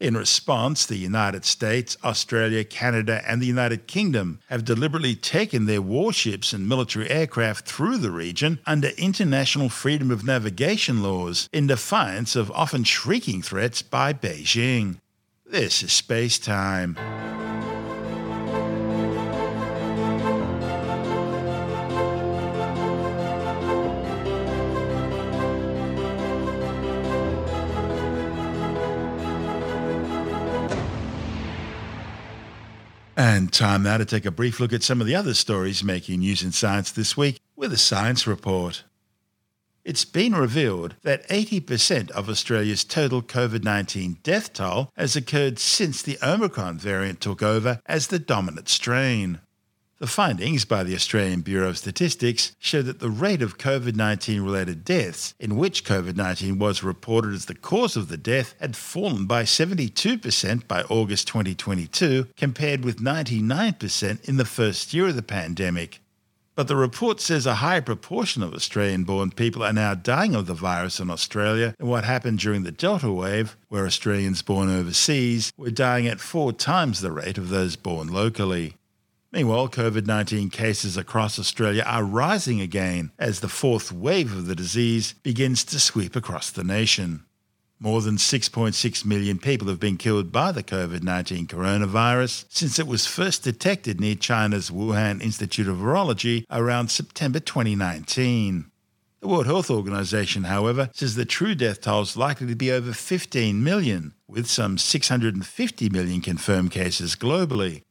In 0.00 0.16
response, 0.16 0.86
the 0.86 0.96
United 0.96 1.44
States, 1.44 1.98
Australia, 2.02 2.64
Canada, 2.64 3.20
and 3.26 3.42
the 3.42 3.46
United 3.46 3.86
Kingdom 3.86 4.38
have 4.48 4.64
deliberately 4.64 5.16
taken 5.16 5.66
their 5.66 5.82
warships 5.82 6.52
and 6.52 6.68
military 6.68 7.10
aircraft 7.10 7.66
through 7.66 7.98
the 7.98 8.12
region 8.12 8.60
under 8.64 8.88
international 8.96 9.68
freedom 9.68 10.10
of 10.10 10.24
navigation 10.24 11.02
laws 11.02 11.48
in 11.52 11.66
defiance 11.66 12.36
of 12.36 12.50
often 12.52 12.84
shrieking 12.84 13.42
threats 13.42 13.82
by 13.82 14.14
Beijing. 14.14 15.00
This 15.44 15.82
is 15.82 15.92
Space 15.92 16.38
Time. 16.38 16.96
And 33.18 33.52
time 33.52 33.82
now 33.82 33.98
to 33.98 34.04
take 34.04 34.26
a 34.26 34.30
brief 34.30 34.60
look 34.60 34.72
at 34.72 34.84
some 34.84 35.00
of 35.00 35.08
the 35.08 35.16
other 35.16 35.34
stories 35.34 35.82
making 35.82 36.20
news 36.20 36.44
in 36.44 36.52
science 36.52 36.92
this 36.92 37.16
week 37.16 37.40
with 37.56 37.72
a 37.72 37.76
science 37.76 38.28
report. 38.28 38.84
It's 39.84 40.04
been 40.04 40.36
revealed 40.36 40.94
that 41.02 41.28
80% 41.28 42.12
of 42.12 42.28
Australia's 42.28 42.84
total 42.84 43.20
COVID 43.20 43.64
19 43.64 44.18
death 44.22 44.52
toll 44.52 44.92
has 44.96 45.16
occurred 45.16 45.58
since 45.58 46.00
the 46.00 46.16
Omicron 46.22 46.78
variant 46.78 47.20
took 47.20 47.42
over 47.42 47.80
as 47.86 48.06
the 48.06 48.20
dominant 48.20 48.68
strain. 48.68 49.40
The 50.00 50.06
findings 50.06 50.64
by 50.64 50.84
the 50.84 50.94
Australian 50.94 51.40
Bureau 51.40 51.70
of 51.70 51.78
Statistics 51.78 52.52
show 52.60 52.82
that 52.82 53.00
the 53.00 53.10
rate 53.10 53.42
of 53.42 53.58
COVID 53.58 53.96
19 53.96 54.42
related 54.42 54.84
deaths, 54.84 55.34
in 55.40 55.56
which 55.56 55.84
COVID 55.84 56.14
19 56.14 56.56
was 56.56 56.84
reported 56.84 57.34
as 57.34 57.46
the 57.46 57.56
cause 57.56 57.96
of 57.96 58.06
the 58.06 58.16
death, 58.16 58.54
had 58.60 58.76
fallen 58.76 59.26
by 59.26 59.42
72% 59.42 60.68
by 60.68 60.82
August 60.82 61.26
2022, 61.26 62.28
compared 62.36 62.84
with 62.84 63.00
99% 63.00 64.28
in 64.28 64.36
the 64.36 64.44
first 64.44 64.94
year 64.94 65.08
of 65.08 65.16
the 65.16 65.22
pandemic. 65.22 66.00
But 66.54 66.68
the 66.68 66.76
report 66.76 67.20
says 67.20 67.44
a 67.44 67.56
higher 67.56 67.82
proportion 67.82 68.44
of 68.44 68.54
Australian 68.54 69.02
born 69.02 69.32
people 69.32 69.64
are 69.64 69.72
now 69.72 69.94
dying 69.94 70.36
of 70.36 70.46
the 70.46 70.54
virus 70.54 71.00
in 71.00 71.10
Australia 71.10 71.74
than 71.76 71.88
what 71.88 72.04
happened 72.04 72.38
during 72.38 72.62
the 72.62 72.70
Delta 72.70 73.10
wave, 73.10 73.56
where 73.68 73.84
Australians 73.84 74.42
born 74.42 74.70
overseas 74.70 75.52
were 75.56 75.70
dying 75.70 76.06
at 76.06 76.20
four 76.20 76.52
times 76.52 77.00
the 77.00 77.10
rate 77.10 77.38
of 77.38 77.48
those 77.48 77.74
born 77.74 78.06
locally. 78.06 78.74
Meanwhile, 79.30 79.68
COVID 79.68 80.06
19 80.06 80.48
cases 80.48 80.96
across 80.96 81.38
Australia 81.38 81.82
are 81.86 82.02
rising 82.02 82.62
again 82.62 83.12
as 83.18 83.40
the 83.40 83.48
fourth 83.48 83.92
wave 83.92 84.32
of 84.32 84.46
the 84.46 84.54
disease 84.54 85.12
begins 85.22 85.64
to 85.64 85.78
sweep 85.78 86.16
across 86.16 86.50
the 86.50 86.64
nation. 86.64 87.24
More 87.78 88.00
than 88.00 88.16
6.6 88.16 89.04
million 89.04 89.38
people 89.38 89.68
have 89.68 89.78
been 89.78 89.98
killed 89.98 90.32
by 90.32 90.50
the 90.50 90.62
COVID 90.62 91.02
19 91.02 91.46
coronavirus 91.46 92.46
since 92.48 92.78
it 92.78 92.86
was 92.86 93.06
first 93.06 93.44
detected 93.44 94.00
near 94.00 94.14
China's 94.14 94.70
Wuhan 94.70 95.22
Institute 95.22 95.68
of 95.68 95.76
Virology 95.76 96.44
around 96.50 96.88
September 96.88 97.38
2019. 97.38 98.70
The 99.20 99.28
World 99.28 99.46
Health 99.46 99.70
Organization, 99.70 100.44
however, 100.44 100.90
says 100.94 101.16
the 101.16 101.24
true 101.24 101.54
death 101.54 101.82
toll 101.82 102.02
is 102.02 102.16
likely 102.16 102.46
to 102.46 102.54
be 102.54 102.72
over 102.72 102.92
15 102.92 103.62
million, 103.62 104.14
with 104.26 104.46
some 104.46 104.78
650 104.78 105.88
million 105.90 106.20
confirmed 106.20 106.70
cases 106.70 107.16
globally, 107.16 107.82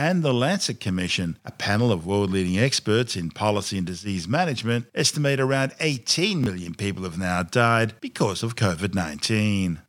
and 0.00 0.22
the 0.22 0.32
Lancet 0.32 0.80
Commission, 0.80 1.38
a 1.44 1.50
panel 1.50 1.92
of 1.92 2.06
world 2.06 2.30
leading 2.30 2.58
experts 2.58 3.16
in 3.16 3.28
policy 3.28 3.76
and 3.76 3.86
disease 3.86 4.26
management, 4.26 4.86
estimate 4.94 5.38
around 5.38 5.74
18 5.78 6.40
million 6.40 6.74
people 6.74 7.02
have 7.02 7.18
now 7.18 7.42
died 7.42 7.92
because 8.00 8.42
of 8.42 8.56
COVID 8.56 8.94
19. 8.94 9.82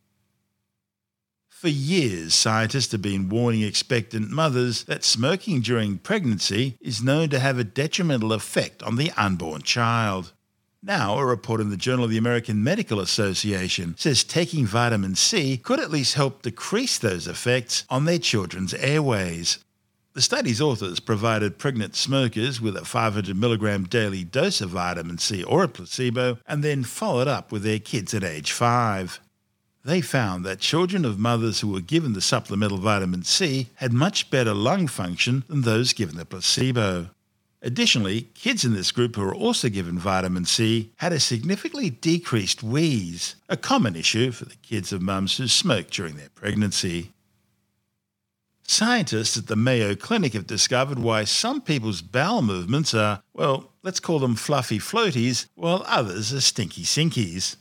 For 1.48 1.68
years, 1.68 2.34
scientists 2.34 2.92
have 2.92 3.00
been 3.00 3.30
warning 3.30 3.62
expectant 3.62 4.30
mothers 4.30 4.84
that 4.84 5.02
smoking 5.02 5.62
during 5.62 5.96
pregnancy 5.96 6.76
is 6.82 7.02
known 7.02 7.30
to 7.30 7.38
have 7.38 7.58
a 7.58 7.64
detrimental 7.64 8.34
effect 8.34 8.82
on 8.82 8.96
the 8.96 9.12
unborn 9.16 9.62
child. 9.62 10.34
Now, 10.82 11.16
a 11.16 11.24
report 11.24 11.62
in 11.62 11.70
the 11.70 11.76
Journal 11.78 12.04
of 12.04 12.10
the 12.10 12.18
American 12.18 12.62
Medical 12.62 13.00
Association 13.00 13.94
says 13.96 14.24
taking 14.24 14.66
vitamin 14.66 15.14
C 15.14 15.56
could 15.56 15.80
at 15.80 15.90
least 15.90 16.16
help 16.16 16.42
decrease 16.42 16.98
those 16.98 17.26
effects 17.26 17.86
on 17.88 18.04
their 18.04 18.18
children's 18.18 18.74
airways. 18.74 19.64
The 20.14 20.20
study's 20.20 20.60
authors 20.60 21.00
provided 21.00 21.56
pregnant 21.56 21.96
smokers 21.96 22.60
with 22.60 22.76
a 22.76 22.84
500 22.84 23.34
milligram 23.34 23.84
daily 23.84 24.24
dose 24.24 24.60
of 24.60 24.70
vitamin 24.70 25.16
C 25.16 25.42
or 25.42 25.64
a 25.64 25.68
placebo 25.68 26.36
and 26.46 26.62
then 26.62 26.84
followed 26.84 27.28
up 27.28 27.50
with 27.50 27.62
their 27.62 27.78
kids 27.78 28.12
at 28.12 28.22
age 28.22 28.52
5. 28.52 29.20
They 29.86 30.02
found 30.02 30.44
that 30.44 30.60
children 30.60 31.06
of 31.06 31.18
mothers 31.18 31.60
who 31.60 31.68
were 31.68 31.80
given 31.80 32.12
the 32.12 32.20
supplemental 32.20 32.76
vitamin 32.76 33.22
C 33.22 33.70
had 33.76 33.94
much 33.94 34.30
better 34.30 34.52
lung 34.52 34.86
function 34.86 35.44
than 35.48 35.62
those 35.62 35.94
given 35.94 36.18
the 36.18 36.26
placebo. 36.26 37.08
Additionally, 37.62 38.28
kids 38.34 38.66
in 38.66 38.74
this 38.74 38.92
group 38.92 39.16
who 39.16 39.22
were 39.22 39.34
also 39.34 39.70
given 39.70 39.98
vitamin 39.98 40.44
C 40.44 40.92
had 40.96 41.14
a 41.14 41.20
significantly 41.20 41.88
decreased 41.88 42.62
wheeze, 42.62 43.36
a 43.48 43.56
common 43.56 43.96
issue 43.96 44.30
for 44.30 44.44
the 44.44 44.56
kids 44.56 44.92
of 44.92 45.00
mums 45.00 45.38
who 45.38 45.48
smoke 45.48 45.88
during 45.88 46.16
their 46.16 46.28
pregnancy. 46.34 47.12
Scientists 48.64 49.36
at 49.36 49.48
the 49.48 49.56
Mayo 49.56 49.94
Clinic 49.94 50.32
have 50.32 50.46
discovered 50.46 50.98
why 50.98 51.24
some 51.24 51.60
people's 51.60 52.00
bowel 52.00 52.42
movements 52.42 52.94
are, 52.94 53.22
well, 53.34 53.72
let's 53.82 54.00
call 54.00 54.18
them 54.18 54.34
fluffy 54.34 54.78
floaties, 54.78 55.46
while 55.54 55.84
others 55.86 56.32
are 56.32 56.40
stinky 56.40 56.82
sinkies. 56.82 57.56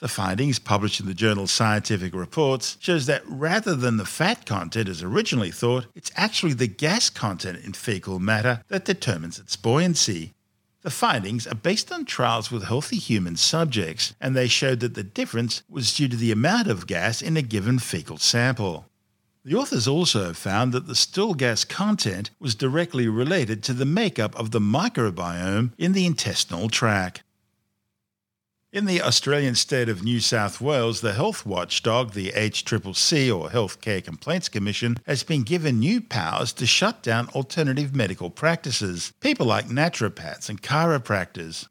The 0.00 0.08
findings, 0.08 0.58
published 0.58 1.00
in 1.00 1.06
the 1.06 1.14
journal 1.14 1.48
Scientific 1.48 2.14
Reports, 2.14 2.76
shows 2.80 3.06
that 3.06 3.22
rather 3.26 3.74
than 3.74 3.96
the 3.96 4.04
fat 4.04 4.46
content 4.46 4.88
as 4.88 5.02
originally 5.02 5.50
thought, 5.50 5.86
it's 5.94 6.12
actually 6.14 6.52
the 6.52 6.68
gas 6.68 7.10
content 7.10 7.64
in 7.64 7.72
fecal 7.72 8.20
matter 8.20 8.62
that 8.68 8.84
determines 8.84 9.40
its 9.40 9.56
buoyancy. 9.56 10.34
The 10.82 10.90
findings 10.90 11.48
are 11.48 11.56
based 11.56 11.90
on 11.90 12.04
trials 12.04 12.52
with 12.52 12.62
healthy 12.62 12.96
human 12.96 13.36
subjects, 13.36 14.14
and 14.20 14.36
they 14.36 14.46
showed 14.46 14.78
that 14.80 14.94
the 14.94 15.02
difference 15.02 15.64
was 15.68 15.92
due 15.92 16.06
to 16.08 16.16
the 16.16 16.30
amount 16.30 16.68
of 16.68 16.86
gas 16.86 17.20
in 17.20 17.36
a 17.36 17.42
given 17.42 17.80
fecal 17.80 18.18
sample. 18.18 18.86
The 19.44 19.54
authors 19.54 19.88
also 19.88 20.32
found 20.32 20.72
that 20.72 20.86
the 20.86 20.94
still 20.94 21.32
gas 21.34 21.64
content 21.64 22.30
was 22.38 22.54
directly 22.54 23.08
related 23.08 23.62
to 23.64 23.72
the 23.72 23.86
makeup 23.86 24.36
of 24.36 24.50
the 24.50 24.60
microbiome 24.60 25.72
in 25.78 25.92
the 25.92 26.06
intestinal 26.06 26.68
tract. 26.68 27.22
In 28.70 28.84
the 28.84 29.00
Australian 29.00 29.54
state 29.54 29.88
of 29.88 30.04
New 30.04 30.20
South 30.20 30.60
Wales, 30.60 31.00
the 31.00 31.14
health 31.14 31.46
watchdog, 31.46 32.12
the 32.12 32.32
HCCC 32.32 33.34
or 33.34 33.48
Healthcare 33.48 34.04
Complaints 34.04 34.50
Commission, 34.50 34.98
has 35.06 35.22
been 35.22 35.42
given 35.42 35.78
new 35.78 36.02
powers 36.02 36.52
to 36.52 36.66
shut 36.66 37.02
down 37.02 37.30
alternative 37.30 37.96
medical 37.96 38.28
practices, 38.28 39.14
people 39.20 39.46
like 39.46 39.68
naturopaths 39.68 40.50
and 40.50 40.60
chiropractors. 40.60 41.68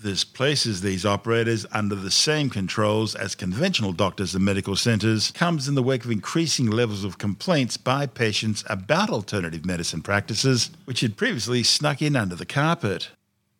This 0.00 0.22
places 0.22 0.80
these 0.80 1.04
operators 1.04 1.66
under 1.72 1.96
the 1.96 2.12
same 2.12 2.50
controls 2.50 3.16
as 3.16 3.34
conventional 3.34 3.92
doctors 3.92 4.32
and 4.32 4.44
medical 4.44 4.76
centres 4.76 5.32
comes 5.32 5.66
in 5.66 5.74
the 5.74 5.82
wake 5.82 6.04
of 6.04 6.12
increasing 6.12 6.70
levels 6.70 7.02
of 7.02 7.18
complaints 7.18 7.76
by 7.76 8.06
patients 8.06 8.62
about 8.68 9.10
alternative 9.10 9.66
medicine 9.66 10.02
practices, 10.02 10.70
which 10.84 11.00
had 11.00 11.16
previously 11.16 11.64
snuck 11.64 12.00
in 12.00 12.14
under 12.14 12.36
the 12.36 12.46
carpet. 12.46 13.08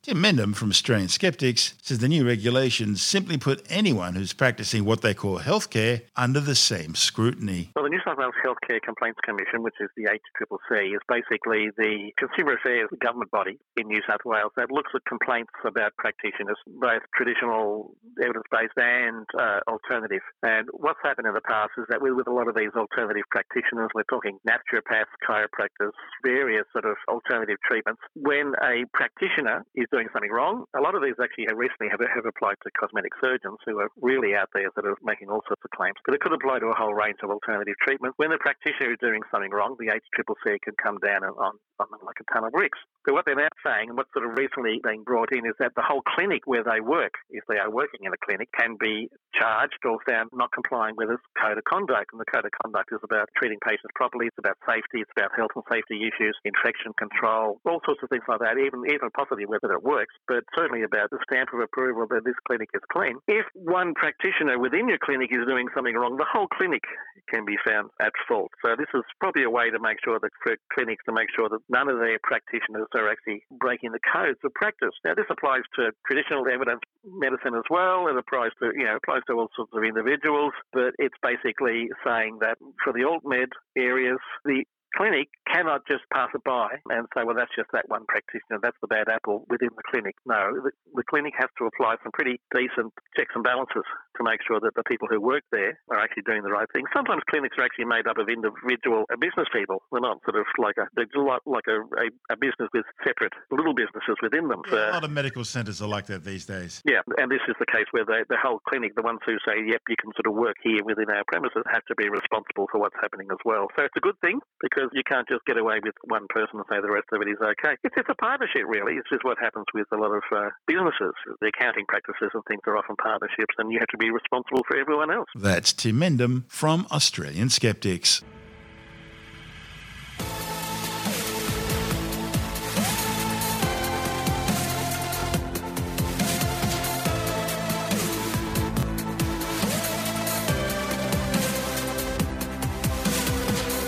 Tim 0.09 0.23
Mendham 0.23 0.57
from 0.57 0.71
Australian 0.71 1.11
Skeptics 1.11 1.75
says 1.83 1.99
the 1.99 2.09
new 2.09 2.27
regulations 2.27 3.03
simply 3.03 3.37
put 3.37 3.63
anyone 3.69 4.15
who's 4.15 4.33
practicing 4.33 4.87
what 4.87 5.03
they 5.03 5.13
call 5.13 5.39
healthcare 5.41 6.01
under 6.17 6.41
the 6.41 6.55
same 6.55 6.95
scrutiny. 6.95 7.73
Well, 7.77 7.85
the 7.85 7.91
New 7.91 8.01
South 8.07 8.17
Wales 8.17 8.33
Healthcare 8.43 8.81
Complaints 8.81 9.21
Commission, 9.23 9.63
which 9.63 9.75
is 9.81 9.91
the 9.99 10.05
HCCC, 10.05 10.95
is 10.95 11.01
basically 11.13 11.69
the 11.77 12.11
consumer 12.17 12.55
affairs 12.55 12.89
government 13.05 13.31
body 13.33 13.59
in 13.77 13.87
New 13.87 14.01
South 14.09 14.25
Wales 14.25 14.51
that 14.57 14.71
looks 14.71 14.93
at 14.95 15.05
complaints 15.05 15.53
about 15.67 15.93
practitioners, 15.99 16.57
both 16.67 17.03
traditional 17.15 17.93
evidence-based 18.17 18.79
and 18.79 19.27
uh, 19.39 19.61
alternative. 19.69 20.25
And 20.43 20.69
what's 20.73 21.01
happened 21.05 21.27
in 21.29 21.35
the 21.35 21.45
past 21.45 21.73
is 21.77 21.85
that 21.91 22.01
with 22.01 22.27
a 22.27 22.33
lot 22.33 22.49
of 22.49 22.57
these 22.57 22.73
alternative 22.75 23.29
practitioners, 23.31 23.91
we're 23.95 24.09
talking 24.09 24.39
naturopaths, 24.49 25.13
chiropractors, 25.21 25.93
various 26.25 26.65
sort 26.73 26.87
of 26.87 26.97
alternative 27.11 27.59
treatments. 27.69 28.01
When 28.17 28.55
a 28.65 28.89
practitioner 28.95 29.67
is 29.75 29.85
doing 29.99 30.07
something 30.15 30.31
wrong. 30.31 30.63
A 30.79 30.81
lot 30.81 30.95
of 30.95 31.03
these 31.03 31.19
actually 31.19 31.51
have 31.51 31.59
recently 31.59 31.91
have, 31.91 31.99
have 31.99 32.23
applied 32.23 32.55
to 32.63 32.71
cosmetic 32.79 33.11
surgeons 33.19 33.59
who 33.67 33.83
are 33.83 33.91
really 33.99 34.39
out 34.39 34.47
there 34.55 34.71
that 34.71 34.87
are 34.87 34.95
making 35.03 35.27
all 35.27 35.43
sorts 35.51 35.59
of 35.67 35.71
claims. 35.75 35.99
But 36.07 36.15
it 36.15 36.23
could 36.23 36.31
apply 36.31 36.63
to 36.63 36.71
a 36.71 36.79
whole 36.79 36.95
range 36.95 37.19
of 37.27 37.35
alternative 37.35 37.75
treatments. 37.83 38.15
When 38.15 38.31
the 38.31 38.39
practitioner 38.39 38.95
is 38.95 39.03
doing 39.03 39.27
something 39.35 39.51
wrong, 39.51 39.75
the 39.75 39.91
HCCC 39.91 40.63
can 40.63 40.79
come 40.79 41.03
down 41.03 41.27
on, 41.27 41.59
on 41.83 41.87
them 41.91 42.03
like 42.07 42.23
a 42.23 42.27
ton 42.31 42.47
of 42.47 42.55
bricks. 42.55 42.79
So 43.03 43.11
what 43.11 43.27
they're 43.27 43.35
now 43.35 43.51
saying, 43.67 43.91
and 43.91 43.97
what's 43.99 44.13
sort 44.15 44.23
of 44.23 44.39
recently 44.39 44.79
being 44.87 45.03
brought 45.03 45.35
in, 45.35 45.43
is 45.43 45.59
that 45.59 45.75
the 45.75 45.83
whole 45.83 46.07
clinic 46.15 46.47
where 46.47 46.63
they 46.63 46.79
work, 46.79 47.19
if 47.35 47.43
they 47.51 47.59
are 47.59 47.71
working 47.71 48.07
in 48.07 48.15
a 48.15 48.21
clinic, 48.23 48.47
can 48.55 48.79
be 48.79 49.11
charged 49.35 49.83
or 49.83 49.99
found 50.07 50.31
not 50.31 50.53
complying 50.55 50.95
with 50.95 51.11
its 51.11 51.25
code 51.35 51.59
of 51.59 51.65
conduct. 51.65 52.15
And 52.15 52.21
the 52.21 52.31
code 52.31 52.47
of 52.47 52.55
conduct 52.63 52.95
is 52.95 53.03
about 53.03 53.27
treating 53.35 53.59
patients 53.67 53.91
properly, 53.99 54.31
it's 54.31 54.39
about 54.39 54.61
safety, 54.63 55.03
it's 55.03 55.15
about 55.17 55.35
health 55.35 55.55
and 55.59 55.67
safety 55.67 56.07
issues, 56.07 56.37
infection 56.45 56.95
control, 56.95 57.59
all 57.67 57.81
sorts 57.83 58.03
of 58.03 58.13
things 58.13 58.27
like 58.29 58.45
that, 58.45 58.61
even 58.61 58.85
even 58.87 59.11
possibly 59.17 59.47
whether 59.49 59.69
it 59.79 59.85
works, 59.87 60.15
but 60.27 60.43
certainly 60.59 60.83
about 60.83 61.11
the 61.11 61.19
stamp 61.31 61.55
of 61.55 61.61
approval 61.61 62.07
that 62.11 62.25
this 62.25 62.35
clinic 62.47 62.69
is 62.75 62.83
clean. 62.91 63.17
If 63.27 63.47
one 63.55 63.95
practitioner 63.95 64.59
within 64.59 64.89
your 64.89 64.99
clinic 64.99 65.31
is 65.31 65.47
doing 65.47 65.69
something 65.75 65.95
wrong, 65.95 66.19
the 66.19 66.27
whole 66.27 66.49
clinic 66.51 66.83
can 67.31 67.45
be 67.45 67.57
found 67.65 67.91
at 68.03 68.13
fault. 68.27 68.51
So 68.65 68.75
this 68.77 68.91
is 68.95 69.03
probably 69.21 69.45
a 69.45 69.51
way 69.51 69.71
to 69.71 69.79
make 69.79 69.99
sure 70.03 70.19
that 70.19 70.31
for 70.43 70.57
clinics 70.75 71.05
to 71.07 71.13
make 71.13 71.29
sure 71.35 71.49
that 71.49 71.63
none 71.69 71.89
of 71.89 71.99
their 71.99 72.19
practitioners 72.23 72.89
are 72.95 73.09
actually 73.09 73.47
breaking 73.61 73.93
the 73.93 74.03
codes 74.03 74.39
of 74.45 74.53
practice. 74.55 74.95
Now 75.05 75.15
this 75.15 75.31
applies 75.31 75.63
to 75.77 75.93
traditional 76.07 76.45
evidence 76.49 76.83
medicine 77.05 77.55
as 77.55 77.67
well. 77.71 78.09
It 78.09 78.17
applies 78.17 78.51
to 78.61 78.73
you 78.75 78.85
know 78.85 78.97
applies 78.97 79.23
to 79.29 79.35
all 79.35 79.49
sorts 79.55 79.73
of 79.75 79.85
individuals, 79.85 80.53
but 80.73 80.95
it's 80.99 81.17
basically 81.23 81.89
saying 82.05 82.39
that 82.41 82.59
for 82.83 82.93
the 82.93 83.05
alt 83.05 83.23
med 83.25 83.49
areas, 83.77 84.19
the 84.45 84.65
clinic 84.97 85.29
cannot 85.53 85.87
just 85.87 86.05
pass 86.13 86.29
it 86.35 86.45
by 86.45 86.69
and 86.91 87.07
say, 87.15 87.25
well, 87.25 87.37
that's 87.37 87.55
just 87.57 87.69
that 87.73 87.89
one 87.89 88.05
practitioner, 88.07 88.59
that's 88.63 88.77
the 88.81 88.89
bad 88.89 89.09
apple 89.09 89.45
within 89.49 89.71
the 89.77 89.83
clinic. 89.91 90.17
No, 90.27 90.53
the, 90.55 90.71
the, 90.95 91.03
clinic 91.09 91.35
has 91.39 91.49
to 91.59 91.67
apply 91.67 91.97
some 92.03 92.13
pretty 92.13 92.41
decent 92.55 92.93
checks 93.17 93.33
and 93.35 93.45
balances 93.45 93.85
to 94.19 94.25
make 94.25 94.41
sure 94.47 94.59
that 94.59 94.75
the 94.75 94.87
people 94.87 95.07
who 95.11 95.21
work 95.21 95.45
there 95.53 95.79
are 95.91 96.01
actually 96.01 96.25
doing 96.27 96.43
the 96.43 96.51
right 96.51 96.67
thing. 96.73 96.85
Sometimes 96.95 97.23
clinics 97.31 97.55
are 97.59 97.65
actually 97.67 97.87
made 97.87 98.07
up 98.07 98.19
of 98.19 98.29
individual 98.29 99.05
business 99.21 99.47
people. 99.53 99.83
They're 99.93 100.03
not 100.03 100.19
sort 100.25 100.41
of 100.41 100.47
like 100.59 100.79
a 100.79 100.87
they're 100.97 101.11
like 101.47 101.69
a, 101.69 101.79
a, 102.01 102.07
a 102.33 102.37
business 102.41 102.69
with 102.73 102.87
separate 103.05 103.35
little 103.51 103.75
businesses 103.75 104.17
within 104.23 104.49
them. 104.49 104.63
Yeah, 104.71 104.91
a 104.91 104.99
lot 104.99 105.05
of 105.05 105.13
medical 105.13 105.45
centres 105.45 105.83
are 105.83 105.91
like 105.91 106.07
that 106.09 106.25
these 106.25 106.47
days. 106.47 106.83
Yeah, 106.89 107.05
and 107.19 107.31
this 107.31 107.45
is 107.47 107.55
the 107.61 107.69
case 107.69 107.87
where 107.93 108.05
they, 108.05 108.25
the 108.29 108.41
whole 108.41 108.61
clinic, 108.67 108.97
the 108.97 109.05
ones 109.05 109.21
who 109.27 109.37
say, 109.47 109.61
yep, 109.67 109.83
you 109.89 109.97
can 110.01 110.11
sort 110.17 110.27
of 110.27 110.35
work 110.35 110.57
here 110.63 110.83
within 110.85 111.11
our 111.11 111.23
premises, 111.29 111.63
have 111.71 111.85
to 111.87 111.95
be 111.95 112.09
responsible 112.09 112.67
for 112.71 112.81
what's 112.81 112.97
happening 113.01 113.29
as 113.31 113.39
well. 113.45 113.69
So 113.77 113.85
it's 113.85 113.97
a 113.97 114.05
good 114.05 114.19
thing 114.21 114.41
because 114.61 114.79
because 114.79 114.91
you 114.95 115.03
can't 115.03 115.27
just 115.29 115.45
get 115.45 115.59
away 115.59 115.81
with 115.83 115.95
one 116.07 116.27
person 116.31 116.63
and 116.63 116.67
say 116.71 116.81
the 116.81 116.91
rest 116.91 117.11
of 117.13 117.21
it 117.23 117.29
is 117.29 117.41
okay. 117.43 117.75
It's, 117.83 117.95
it's 117.97 118.09
a 118.09 118.19
partnership, 118.19 118.65
really. 118.67 118.95
It's 118.95 119.09
just 119.11 119.25
what 119.25 119.39
happens 119.39 119.67
with 119.75 119.87
a 119.93 119.99
lot 119.99 120.15
of 120.15 120.23
uh, 120.31 120.51
businesses. 120.67 121.15
The 121.41 121.51
accounting 121.51 121.87
practices 121.89 122.31
and 122.35 122.43
things 122.47 122.63
are 122.67 122.77
often 122.77 122.97
partnerships, 122.97 123.55
and 123.59 123.73
you 123.73 123.79
have 123.79 123.91
to 123.91 123.99
be 123.99 124.08
responsible 124.11 124.63
for 124.67 124.77
everyone 124.77 125.11
else. 125.11 125.29
That's 125.35 125.73
Tim 125.73 126.01
Mendham 126.01 126.45
from 126.49 126.87
Australian 126.91 127.51
Skeptics. 127.51 128.23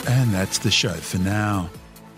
And 0.08 0.34
that's 0.34 0.58
the 0.58 0.70
show 0.70 0.92
for 0.94 1.18
now. 1.18 1.70